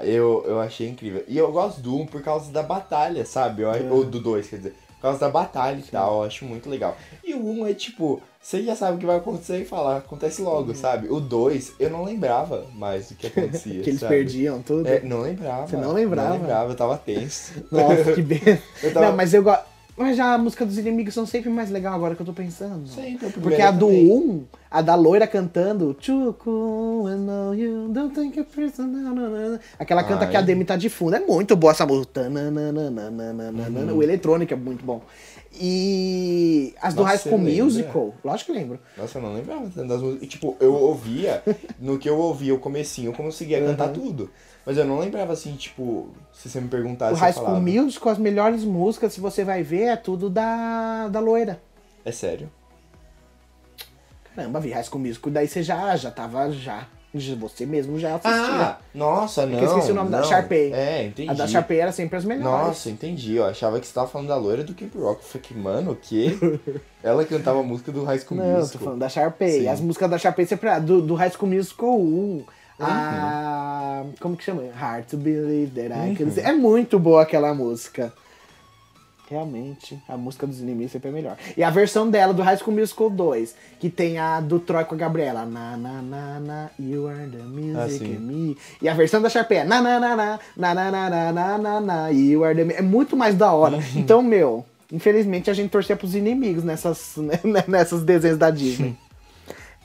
[0.02, 1.22] eu, eu achei incrível.
[1.28, 3.62] E eu gosto do 1 por causa da batalha, sabe?
[3.62, 4.74] Eu, Ou do 2, quer dizer.
[5.04, 6.96] Por causa da batalha e tal, eu acho muito legal.
[7.22, 10.40] E o 1 é tipo, você já sabe o que vai acontecer e fala, acontece
[10.40, 10.74] logo, Uhum.
[10.74, 11.08] sabe?
[11.12, 13.82] O 2, eu não lembrava mais do que acontecia.
[13.84, 14.14] que eles sabe?
[14.14, 14.88] perdiam tudo.
[14.88, 15.66] É, não lembrava.
[15.66, 16.30] Você não lembrava?
[16.30, 17.52] Não lembrava, eu tava tenso.
[17.70, 18.40] Nossa, que bem.
[18.94, 19.73] Tava- Não, mas eu gosto.
[19.96, 22.88] Mas já a música dos inimigos são sempre mais legal agora que eu tô pensando.
[22.88, 24.10] Sempre, Porque a do também.
[24.10, 25.96] 1, a da loira cantando.
[26.00, 28.86] Chuku, I know you don't think person.
[28.86, 29.60] na, na, na.
[29.78, 30.30] Aquela canta Ai.
[30.32, 31.14] que a Demi tá de fundo.
[31.14, 32.22] É muito boa essa música.
[32.28, 33.96] Uhum.
[33.96, 35.00] O eletrônico é muito bom.
[35.60, 37.38] E as do Nossa, High School?
[37.38, 38.80] Musical, lógico que lembro.
[38.98, 40.28] Nossa, eu não lembrava das músicas.
[40.28, 41.42] Tipo, eu ouvia,
[41.78, 44.30] no que eu ouvia o comecinho, eu conseguia cantar tudo.
[44.66, 47.60] Mas eu não lembrava assim, tipo, se você me O perguntasse, High eu School.
[47.60, 51.60] Musical, as melhores músicas, se você vai ver, é tudo da, da loira.
[52.04, 52.50] É sério?
[54.34, 56.86] Caramba, vi High School Musical, daí você já, já tava já.
[57.38, 58.32] Você mesmo já assistia.
[58.32, 59.56] Ah, nossa, não.
[59.56, 60.24] que eu esqueci o nome da não.
[60.24, 60.72] Sharpay.
[60.72, 61.30] É, entendi.
[61.30, 62.66] A da Sharpay era sempre as melhores.
[62.66, 63.36] Nossa, entendi.
[63.36, 65.22] Eu achava que você tava falando da loira do Camp Rock.
[65.22, 66.36] Eu falei que, mano, o quê?
[67.04, 68.82] Ela cantava a música do High School Não, tô Musical.
[68.82, 69.60] falando da Sharpay.
[69.60, 69.68] Sim.
[69.68, 72.44] As músicas da Sharpay sempre ah, do, do High School Musical 1.
[72.80, 74.04] A.
[74.20, 74.62] Como que chama?
[74.74, 76.32] Hard to Believe That I Uhum.
[76.44, 78.12] É muito boa aquela música.
[79.30, 81.36] Realmente, a música dos inimigos sempre é melhor.
[81.56, 84.94] E a versão dela do High School Musical 2, que tem a do Troy com
[84.94, 85.46] a Gabriela.
[85.46, 88.56] Na, na, na, na, you are the music Ah, me.
[88.82, 91.58] E a versão da Sharpay é na, na, na, na, na, na, na, na, na,
[91.58, 93.78] na, na, you are the mu- É muito mais da hora.
[93.96, 98.94] Então, meu, infelizmente a gente torcia pros inimigos nessas, né, nessas desenhos da Disney.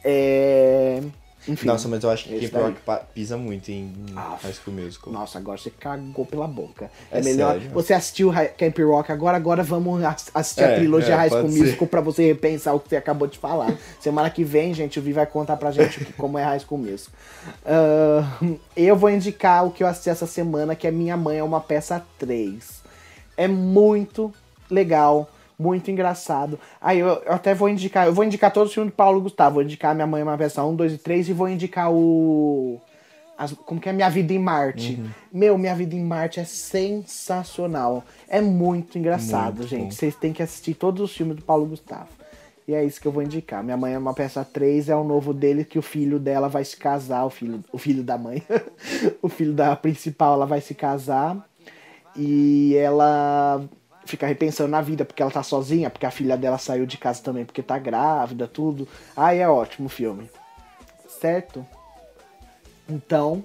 [0.03, 1.01] é...
[1.47, 1.65] Enfim.
[1.67, 2.75] Nossa, mas eu acho que Camp.
[2.85, 5.13] Rock pisa muito em Ah, High School Musical.
[5.13, 6.91] Nossa, agora você cagou pela boca.
[7.11, 7.53] É, É melhor.
[7.53, 7.71] sério?
[7.71, 11.49] Você assistiu Camp Rock agora, agora vamos ass- assistir a É, trilogia é, High School
[11.49, 11.59] ser.
[11.59, 13.73] Musical pra você repensar o que você acabou de falar.
[13.99, 17.13] Semana que vem, gente, o Vi vai contar pra gente como é High School Musical.
[17.65, 18.37] Ah,
[18.75, 21.61] eu vou indicar o que eu assisti essa semana, que é Minha Mãe é uma
[21.61, 22.81] Peça 3.
[23.37, 24.33] É muito
[24.69, 25.29] legal.
[25.59, 26.57] Muito engraçado.
[26.79, 28.07] Aí eu, eu até vou indicar.
[28.07, 29.55] Eu vou indicar todos os filmes do Paulo Gustavo.
[29.55, 32.79] Vou indicar Minha Mãe é uma Peça 1, 2 e 3 e vou indicar o.
[33.37, 34.97] as- como que é Minha Vida em Marte?
[34.97, 35.09] Uhum.
[35.33, 38.05] Meu, Minha Vida em Marte é sensacional.
[38.27, 39.95] É muito engraçado, Muito gente.
[39.95, 42.07] Vocês têm que assistir todos os filmes do Paulo Gustavo.
[42.65, 43.61] E é isso que eu vou indicar.
[43.63, 46.63] Minha mãe é uma peça 3, é o novo dele que o filho dela vai
[46.63, 48.43] se casar, o filho, o filho da mãe.
[49.21, 51.35] o filho da principal, ela vai se casar.
[52.15, 53.61] E ela
[54.09, 57.21] fica repensando na vida, porque ela tá sozinha, porque a filha dela saiu de casa
[57.21, 58.87] também, porque tá grávida, tudo.
[59.15, 60.29] Ai, é ótimo o filme.
[61.07, 61.65] Certo?
[62.89, 63.43] Então,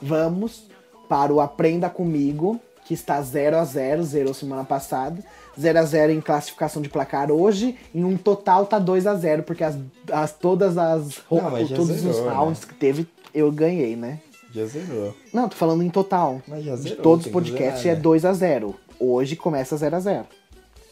[0.00, 0.68] vamos
[1.08, 5.22] para o Aprenda Comigo, que está 0 a 0 zerou semana passada.
[5.58, 9.42] 0 a 0 em classificação de placar hoje, em um total tá 2 a 0
[9.42, 9.76] porque as,
[10.12, 12.32] as todas as Não, mas já todos zerou, os né?
[12.32, 14.20] rounds que teve eu ganhei, né?
[14.52, 15.14] Já zerou.
[15.32, 16.40] Não, tô falando em total.
[16.46, 18.02] Mas já De zerou, todos os podcasts zerar, é né?
[18.02, 20.26] 2 a 0 Hoje começa 0 a 0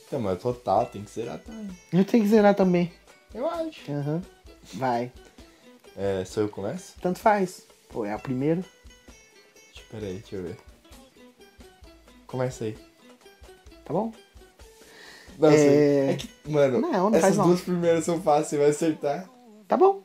[0.07, 1.71] Então, mas total tem que zerar também.
[1.93, 2.93] Eu tenho que zerar também.
[3.35, 3.91] Eu acho.
[3.91, 4.23] Aham.
[4.75, 5.13] Vai.
[5.97, 6.95] É, sou eu que começo?
[7.01, 7.63] Tanto faz.
[7.91, 8.63] Pô, é a primeira.
[9.73, 10.57] Deixa, peraí, deixa eu ver.
[12.27, 12.77] Começa aí.
[13.85, 14.13] Tá bom?
[15.39, 16.15] Nossa, É- é...
[16.17, 17.47] que, mano, Não, não essas não.
[17.49, 19.29] duas primeiras são fáceis, você vai acertar.
[19.69, 20.03] Tá bom.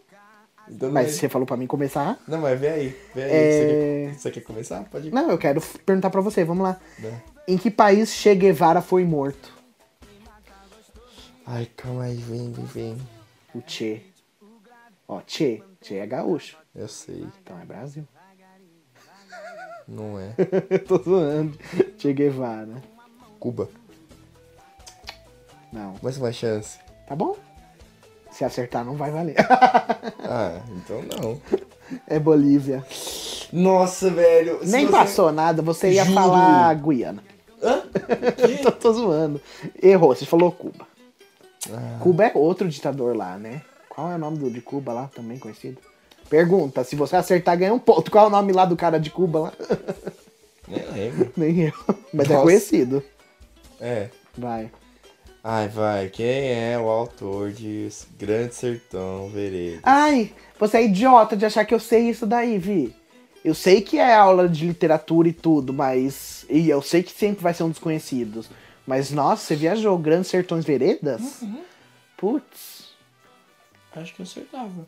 [0.67, 2.19] Então, Mas não, você falou pra mim começar?
[2.27, 2.97] não, mas vem aí.
[3.15, 3.31] Vem aí.
[3.31, 4.83] É- Você, quer, você quer começar?
[4.85, 5.11] Pode ir.
[5.13, 6.43] Não, eu quero perguntar pra você.
[6.43, 6.79] Vamos lá.
[6.99, 7.21] Né?
[7.49, 9.49] Em que país Che Guevara foi morto?
[11.45, 12.97] Ai, calma aí, vem, vem, vem.
[13.55, 14.03] O Che.
[15.07, 15.63] Ó, Che.
[15.81, 16.57] Che é gaúcho.
[16.75, 18.07] Eu sei, Então é Brasil.
[19.87, 20.33] não é.
[20.87, 21.57] tô zoando.
[21.97, 22.81] Che Guevara.
[23.39, 23.67] Cuba.
[25.73, 25.95] Não.
[26.03, 26.77] Mais uma chance.
[27.07, 27.35] Tá bom?
[28.31, 29.35] Se acertar, não vai valer.
[30.31, 31.41] Ah, então não.
[32.05, 32.85] é Bolívia.
[33.51, 34.59] Nossa, velho.
[34.63, 36.13] Nem você- passou nada, você ia Juro.
[36.13, 37.23] falar Guiana.
[38.63, 39.41] Tô, tô zoando.
[39.81, 40.87] Errou, você falou Cuba.
[41.71, 43.61] Ah, Cuba é outro ditador lá, né?
[43.87, 45.77] Qual é o nome do de Cuba lá, também conhecido?
[46.29, 48.09] Pergunta, se você acertar, ganha um ponto.
[48.09, 49.53] Qual é o nome lá do cara de Cuba lá?
[50.67, 51.31] nem lembro.
[51.35, 51.73] Nem eu.
[52.13, 52.43] Mas é Nossa.
[52.43, 53.03] conhecido.
[53.79, 54.09] É.
[54.37, 54.71] Vai.
[55.43, 56.09] Ai, vai.
[56.09, 59.79] Quem é o autor de Grande Sertão Veredas?
[59.83, 62.95] Ai, você é idiota de achar que eu sei isso daí, Vi.
[63.43, 66.45] Eu sei que é aula de literatura e tudo, mas.
[66.49, 68.49] E eu sei que sempre vai ser um dos conhecidos.
[68.85, 71.41] Mas, nossa, você viajou Grandes Sertões Veredas?
[72.17, 72.89] Putz.
[73.95, 74.87] Acho que eu acertava.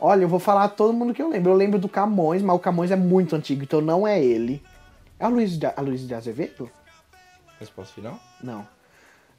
[0.00, 1.52] Olha, eu vou falar todo mundo que eu lembro.
[1.52, 4.62] Eu lembro do Camões, mas o Camões é muito antigo, então não é ele.
[5.18, 6.70] É o Luiz de, a Luiz de Azevedo?
[7.58, 8.18] Resposta final?
[8.42, 8.66] Não.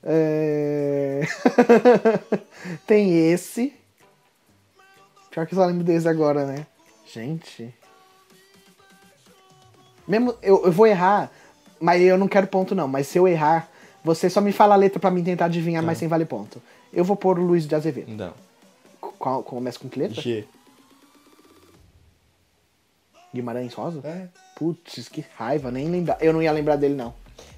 [0.03, 1.21] É...
[2.87, 3.73] Tem esse.
[5.29, 6.65] Pior que eu só lembro desse agora, né?
[7.13, 7.73] Gente.
[10.07, 10.35] Mesmo.
[10.41, 11.31] Eu, eu vou errar,
[11.79, 12.87] mas eu não quero ponto, não.
[12.87, 13.69] Mas se eu errar,
[14.03, 16.61] você só me fala a letra pra mim tentar adivinhar, mas sem valer ponto.
[16.93, 18.11] Eu vou pôr o Luiz de Azevedo.
[18.11, 18.33] Não.
[18.99, 20.21] Qual, começa com que letra?
[20.21, 20.45] G.
[23.33, 24.01] Guimarães Rosa?
[24.07, 24.29] É.
[24.55, 26.17] Putz, que raiva, nem lembrar.
[26.21, 27.13] Eu não ia lembrar dele, não.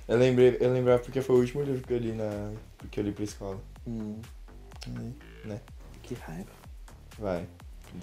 [0.08, 2.52] Eu lembrei, eu lembrava porque foi o último livro que eu li na.
[2.90, 3.60] que eu li pra escola.
[3.88, 4.20] Hum,
[5.46, 5.60] né?
[6.10, 6.50] que raiva.
[7.18, 7.46] Vai.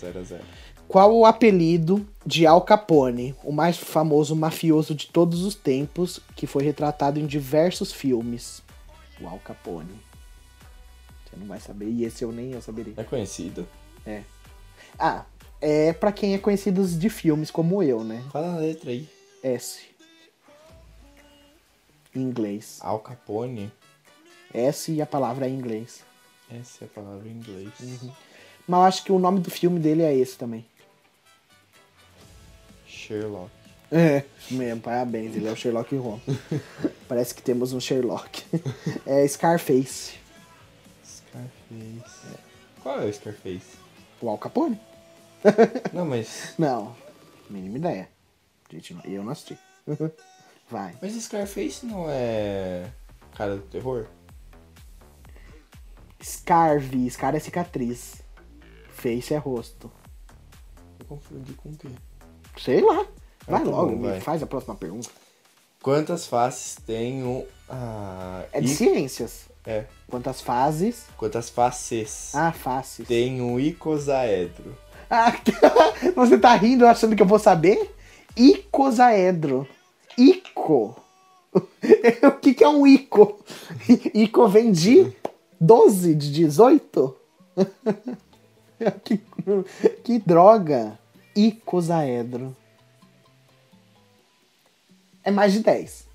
[0.00, 0.44] 0 a 0
[0.88, 6.46] Qual o apelido de Al Capone, o mais famoso mafioso de todos os tempos, que
[6.46, 8.62] foi retratado em diversos filmes?
[9.20, 10.00] O Al Capone.
[11.24, 12.94] Você não vai saber, e esse eu nem eu saberia.
[12.96, 13.66] É conhecido?
[14.06, 14.22] É.
[14.98, 15.24] Ah,
[15.60, 18.22] é pra quem é conhecido de filmes como eu, né?
[18.30, 19.08] Fala a letra aí.
[19.42, 19.80] S.
[22.14, 22.78] Em inglês.
[22.80, 23.72] Al Capone.
[24.54, 26.02] S e a palavra é em inglês.
[26.48, 27.72] Essa é a palavra em inglês.
[28.66, 30.64] Mas eu acho que o nome do filme dele é esse também.
[33.06, 33.50] Sherlock.
[33.90, 36.22] É, mesmo, parabéns, ele é o Sherlock Holmes.
[37.06, 38.42] Parece que temos um Sherlock.
[39.06, 40.14] É Scarface.
[41.04, 42.36] Scarface.
[42.82, 43.76] Qual é o Scarface?
[44.20, 44.80] O Al Capone?
[45.92, 46.54] Não, mas.
[46.58, 46.96] Não,
[47.48, 48.08] mínima ideia.
[48.68, 49.56] Gente, eu não assisti.
[50.68, 50.96] Vai.
[51.00, 52.90] Mas Scarface não é.
[53.32, 54.08] Cara do terror?
[56.20, 58.22] Scarve, Scar é cicatriz.
[58.90, 59.92] Face é rosto.
[60.98, 61.88] Eu confundi com o quê?
[62.58, 63.06] Sei lá.
[63.46, 64.20] Vai Ah, tá logo, bom, me vai.
[64.20, 65.08] faz a próxima pergunta.
[65.82, 67.44] Quantas faces tem um.
[67.68, 69.46] Ah, É de i- ciências.
[69.64, 69.84] É.
[70.08, 71.04] Quantas fases?
[71.16, 73.06] Quantas faces Ah, faces.
[73.06, 74.76] tem um icosaedro?
[75.10, 75.32] Ah,
[76.14, 77.92] você tá rindo achando que eu vou saber?
[78.36, 79.66] Icosaedro.
[80.18, 80.96] Ico.
[81.54, 83.40] o que, que é um ico?
[84.14, 85.12] Ico vem de
[85.60, 87.16] 12, de 18?
[89.04, 89.20] que,
[90.04, 90.98] que droga.
[91.36, 92.56] Icosaedro.
[95.22, 96.06] É mais de 10.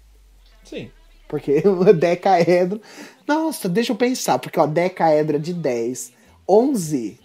[0.64, 0.92] Sim.
[1.28, 2.82] Porque o decaedro.
[3.28, 4.40] Nossa, deixa eu pensar.
[4.40, 6.14] Porque, ó, decaedro é de 10.
[6.48, 7.20] 11.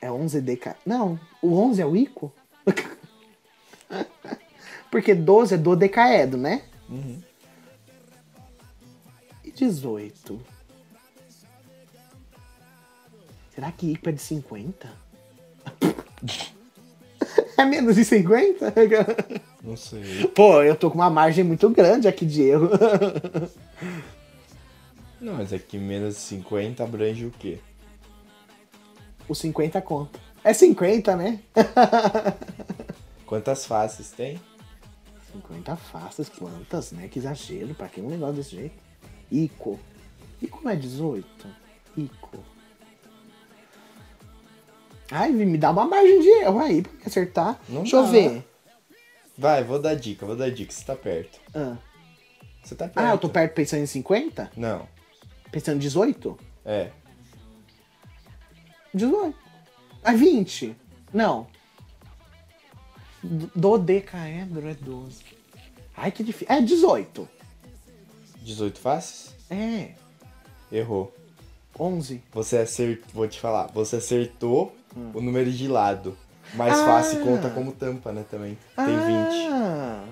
[0.00, 0.76] É 11 deca.
[0.86, 2.32] Não, o 11 é o Ico?
[4.90, 6.62] Porque 12 é do decaedro, né?
[6.88, 7.20] Uhum.
[9.44, 10.40] E 18?
[13.54, 15.06] Será que Ico é de 50?
[17.56, 18.74] é menos de 50?
[19.62, 20.26] Não sei.
[20.34, 22.70] Pô, eu tô com uma margem muito grande aqui de erro.
[25.20, 27.58] Não, mas é que menos de 50 abrange o quê?
[29.28, 30.20] O 50 conta.
[30.44, 31.40] É 50, né?
[33.26, 34.40] Quantas faces tem?
[35.32, 37.08] 50 faces, quantas, né?
[37.08, 38.76] Que exagero, pra que um negócio desse jeito?
[39.30, 39.78] Ico.
[40.40, 41.26] Ico não é 18?
[41.96, 42.38] Ico.
[45.10, 47.60] Ai, me dá uma margem de erro aí pra acertar.
[47.68, 48.10] Não Deixa eu dá.
[48.10, 48.44] ver.
[49.38, 51.38] Vai, vou dar dica, vou dar dica, você tá perto.
[51.54, 51.76] Ah.
[52.64, 52.98] Você tá perto.
[53.06, 54.50] ah, eu tô perto pensando em 50?
[54.56, 54.88] Não.
[55.52, 56.36] Pensando em 18?
[56.64, 56.90] É.
[58.94, 59.36] 18.
[60.02, 60.76] Ah, 20.
[61.12, 61.46] Não.
[63.22, 65.22] Do- Dodecaedro é 12.
[65.96, 66.54] Ai, que difícil.
[66.54, 67.28] É 18.
[68.42, 69.34] 18 faces?
[69.50, 69.94] É.
[70.72, 71.14] Errou.
[71.78, 72.22] 11.
[72.32, 74.74] Você acertou, vou te falar, você acertou
[75.14, 76.16] o número de lado.
[76.54, 76.84] Mais Ah.
[76.86, 78.56] fácil conta como tampa, né, também.
[78.76, 79.48] Tem 20.
[79.52, 80.04] Ah,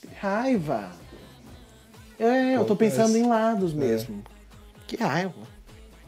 [0.00, 0.90] que raiva.
[2.18, 4.22] É, eu tô pensando em lados mesmo.
[4.86, 5.32] Que raiva.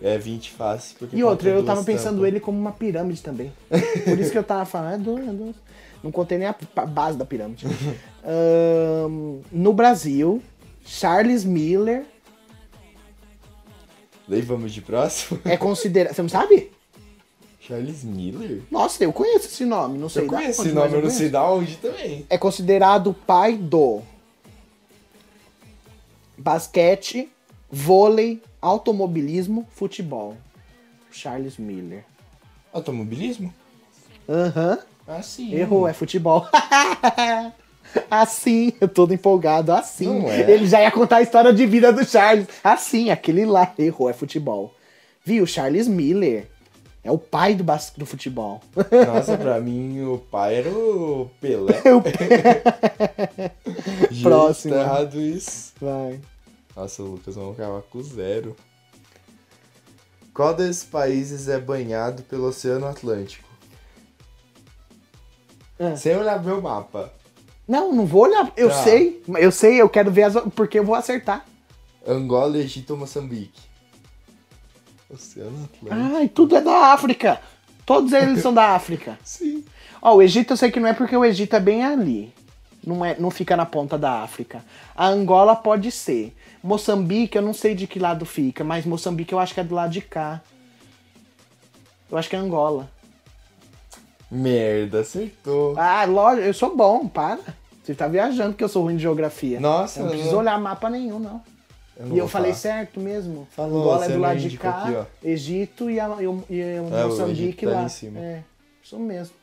[0.02, 2.28] É 20 fáceis porque E outra, eu tava pensando tampas.
[2.28, 3.52] ele como uma pirâmide também.
[4.04, 5.56] Por isso que eu tava falando, é dois, é dois.
[6.02, 6.54] Não contei nem a
[6.86, 7.66] base da pirâmide.
[8.24, 10.42] Ahn, no Brasil,
[10.84, 12.04] Charles Miller
[14.26, 15.38] Daí vamos de próximo.
[15.44, 16.14] é considerado.
[16.14, 16.70] Você não sabe?
[17.66, 18.62] Charles Miller?
[18.70, 21.28] Nossa, eu conheço esse nome, não sei eu conheço onde, esse nome, eu não sei
[21.30, 22.26] da onde também.
[22.28, 24.02] é considerado o pai do
[26.36, 27.30] basquete,
[27.70, 30.36] vôlei, automobilismo, futebol.
[31.10, 32.04] Charles Miller.
[32.72, 33.54] Automobilismo?
[34.28, 35.54] Aham, Ah, sim.
[35.54, 36.46] errou, é futebol.
[38.10, 40.26] assim, eu todo empolgado, assim.
[40.26, 40.50] É.
[40.50, 42.46] Ele já ia contar a história de vida do Charles.
[42.62, 44.74] Assim, aquele lá, errou, é futebol.
[45.24, 46.48] Viu, Charles Miller
[47.04, 47.92] é o pai do, bas...
[47.96, 48.60] do futebol.
[49.06, 51.80] Nossa, pra mim o pai era o Pelé.
[54.22, 54.74] Próximo.
[54.74, 55.72] Tá errado isso.
[55.80, 56.20] Vai.
[56.74, 58.56] Nossa, Lucas, vamos acabar com zero.
[60.32, 63.48] Qual desses países é banhado pelo Oceano Atlântico?
[65.78, 65.96] Ah.
[65.96, 67.12] Sem olhar meu mapa.
[67.68, 68.52] Não, não vou olhar.
[68.56, 68.82] Eu Tá.
[68.82, 70.34] sei, eu sei, eu quero ver as.
[70.54, 71.46] Porque eu vou acertar.
[72.06, 73.62] Angola, Egito ou Moçambique?
[75.10, 76.16] Oceano Atlântico.
[76.16, 77.40] Ai, tudo é da África.
[77.84, 79.18] Todos eles são da África.
[79.24, 79.64] Sim.
[80.00, 82.32] Ó, o Egito eu sei que não é porque o Egito é bem ali.
[82.86, 84.64] Não, é, não fica na ponta da África.
[84.94, 86.34] A Angola pode ser.
[86.62, 89.74] Moçambique, eu não sei de que lado fica, mas Moçambique eu acho que é do
[89.74, 90.40] lado de cá.
[92.10, 92.90] Eu acho que é Angola.
[94.30, 95.74] Merda, acertou.
[95.78, 97.40] Ah, lógico, eu sou bom, para.
[97.82, 99.60] Você tá viajando que eu sou ruim de geografia.
[99.60, 101.42] Nossa, eu não preciso olhar mapa nenhum, não.
[101.98, 102.60] Não e eu vou falei falar.
[102.60, 103.46] certo mesmo.
[103.52, 105.28] Falou, Angola é do não lado de cá, aqui.
[105.28, 107.84] Egito e, a, e, o- e É, Moçambique tá ali lá.
[107.84, 108.20] em cima.
[108.20, 108.42] É,
[108.82, 109.34] isso mesmo.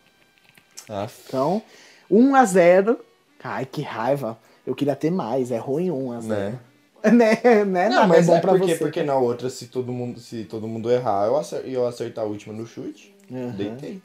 [0.89, 1.21] Aff.
[1.27, 1.61] Então,
[2.09, 2.99] 1 a 0
[3.43, 4.37] Ai, que raiva.
[4.67, 5.51] Eu queria ter mais.
[5.51, 6.59] É ruim 1 a 0 Né?
[7.11, 7.65] né?
[7.65, 7.89] né?
[7.89, 8.77] Não, Nada mas é bom é pra porque, você.
[8.77, 12.23] porque na outra, se todo mundo, se todo mundo errar eu acer- e eu acertar
[12.23, 13.49] a última no chute, Aham.
[13.55, 14.01] deitei.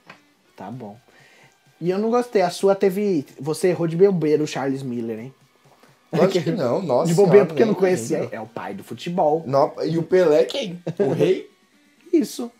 [0.57, 0.97] Tá bom.
[1.79, 2.41] E eu não gostei.
[2.41, 3.27] A sua teve.
[3.39, 5.35] Você errou de bobeira o Charles Miller, hein?
[6.13, 8.29] Lógico que não, nossa de bobeira senhora, porque eu não conhecia.
[8.31, 9.43] É o pai do futebol.
[9.47, 10.81] No- E o Pelé quem?
[10.99, 11.51] O rei?
[12.13, 12.51] Isso.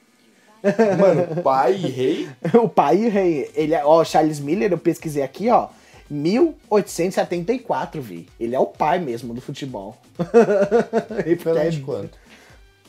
[0.99, 2.29] Mano, pai e rei?
[2.61, 3.51] o pai e rei.
[3.55, 5.69] Ele é, ó, Charles Miller, eu pesquisei aqui, ó.
[6.11, 8.29] 1874, vi.
[8.39, 9.97] Ele é o pai mesmo do futebol.
[11.27, 12.19] E Pelé é- de quanto?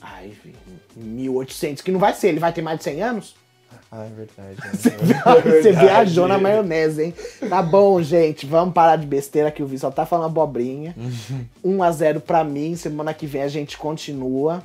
[0.01, 0.55] Ai, vi.
[0.95, 2.29] 1800, que não vai ser.
[2.29, 3.35] Ele vai ter mais de 100 anos?
[3.91, 4.57] Ah, é verdade.
[4.63, 4.71] né?
[4.73, 5.85] Você É verdade.
[5.85, 7.13] viajou na maionese, hein?
[7.49, 8.45] Tá bom, gente.
[8.45, 10.93] Vamos parar de besteira que o Vi só tá falando abobrinha.
[11.65, 12.75] 1x0 pra mim.
[12.75, 14.61] Semana que vem a gente continua.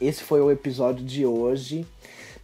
[0.00, 1.86] Esse foi o episódio de hoje.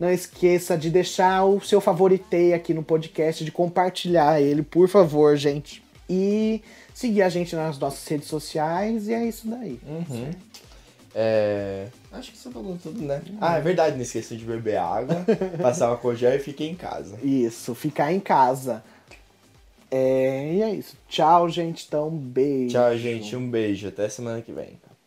[0.00, 5.36] Não esqueça de deixar o seu favoritei aqui no podcast, de compartilhar ele, por favor,
[5.36, 5.84] gente.
[6.10, 6.60] E
[6.92, 9.06] seguir a gente nas nossas redes sociais.
[9.06, 9.78] E é isso daí.
[9.86, 10.30] Uhum.
[11.14, 13.22] É, Acho que você falou tudo, né?
[13.40, 15.24] Ah, é verdade, não esqueça de beber água,
[15.60, 17.18] passar o gel e fiquei em casa.
[17.22, 18.82] Isso, ficar em casa.
[19.90, 20.96] É, e é isso.
[21.08, 21.84] Tchau, gente.
[21.86, 22.72] Então, beijo.
[22.72, 23.36] Tchau, gente.
[23.36, 23.88] Um beijo.
[23.88, 24.78] Até semana que vem.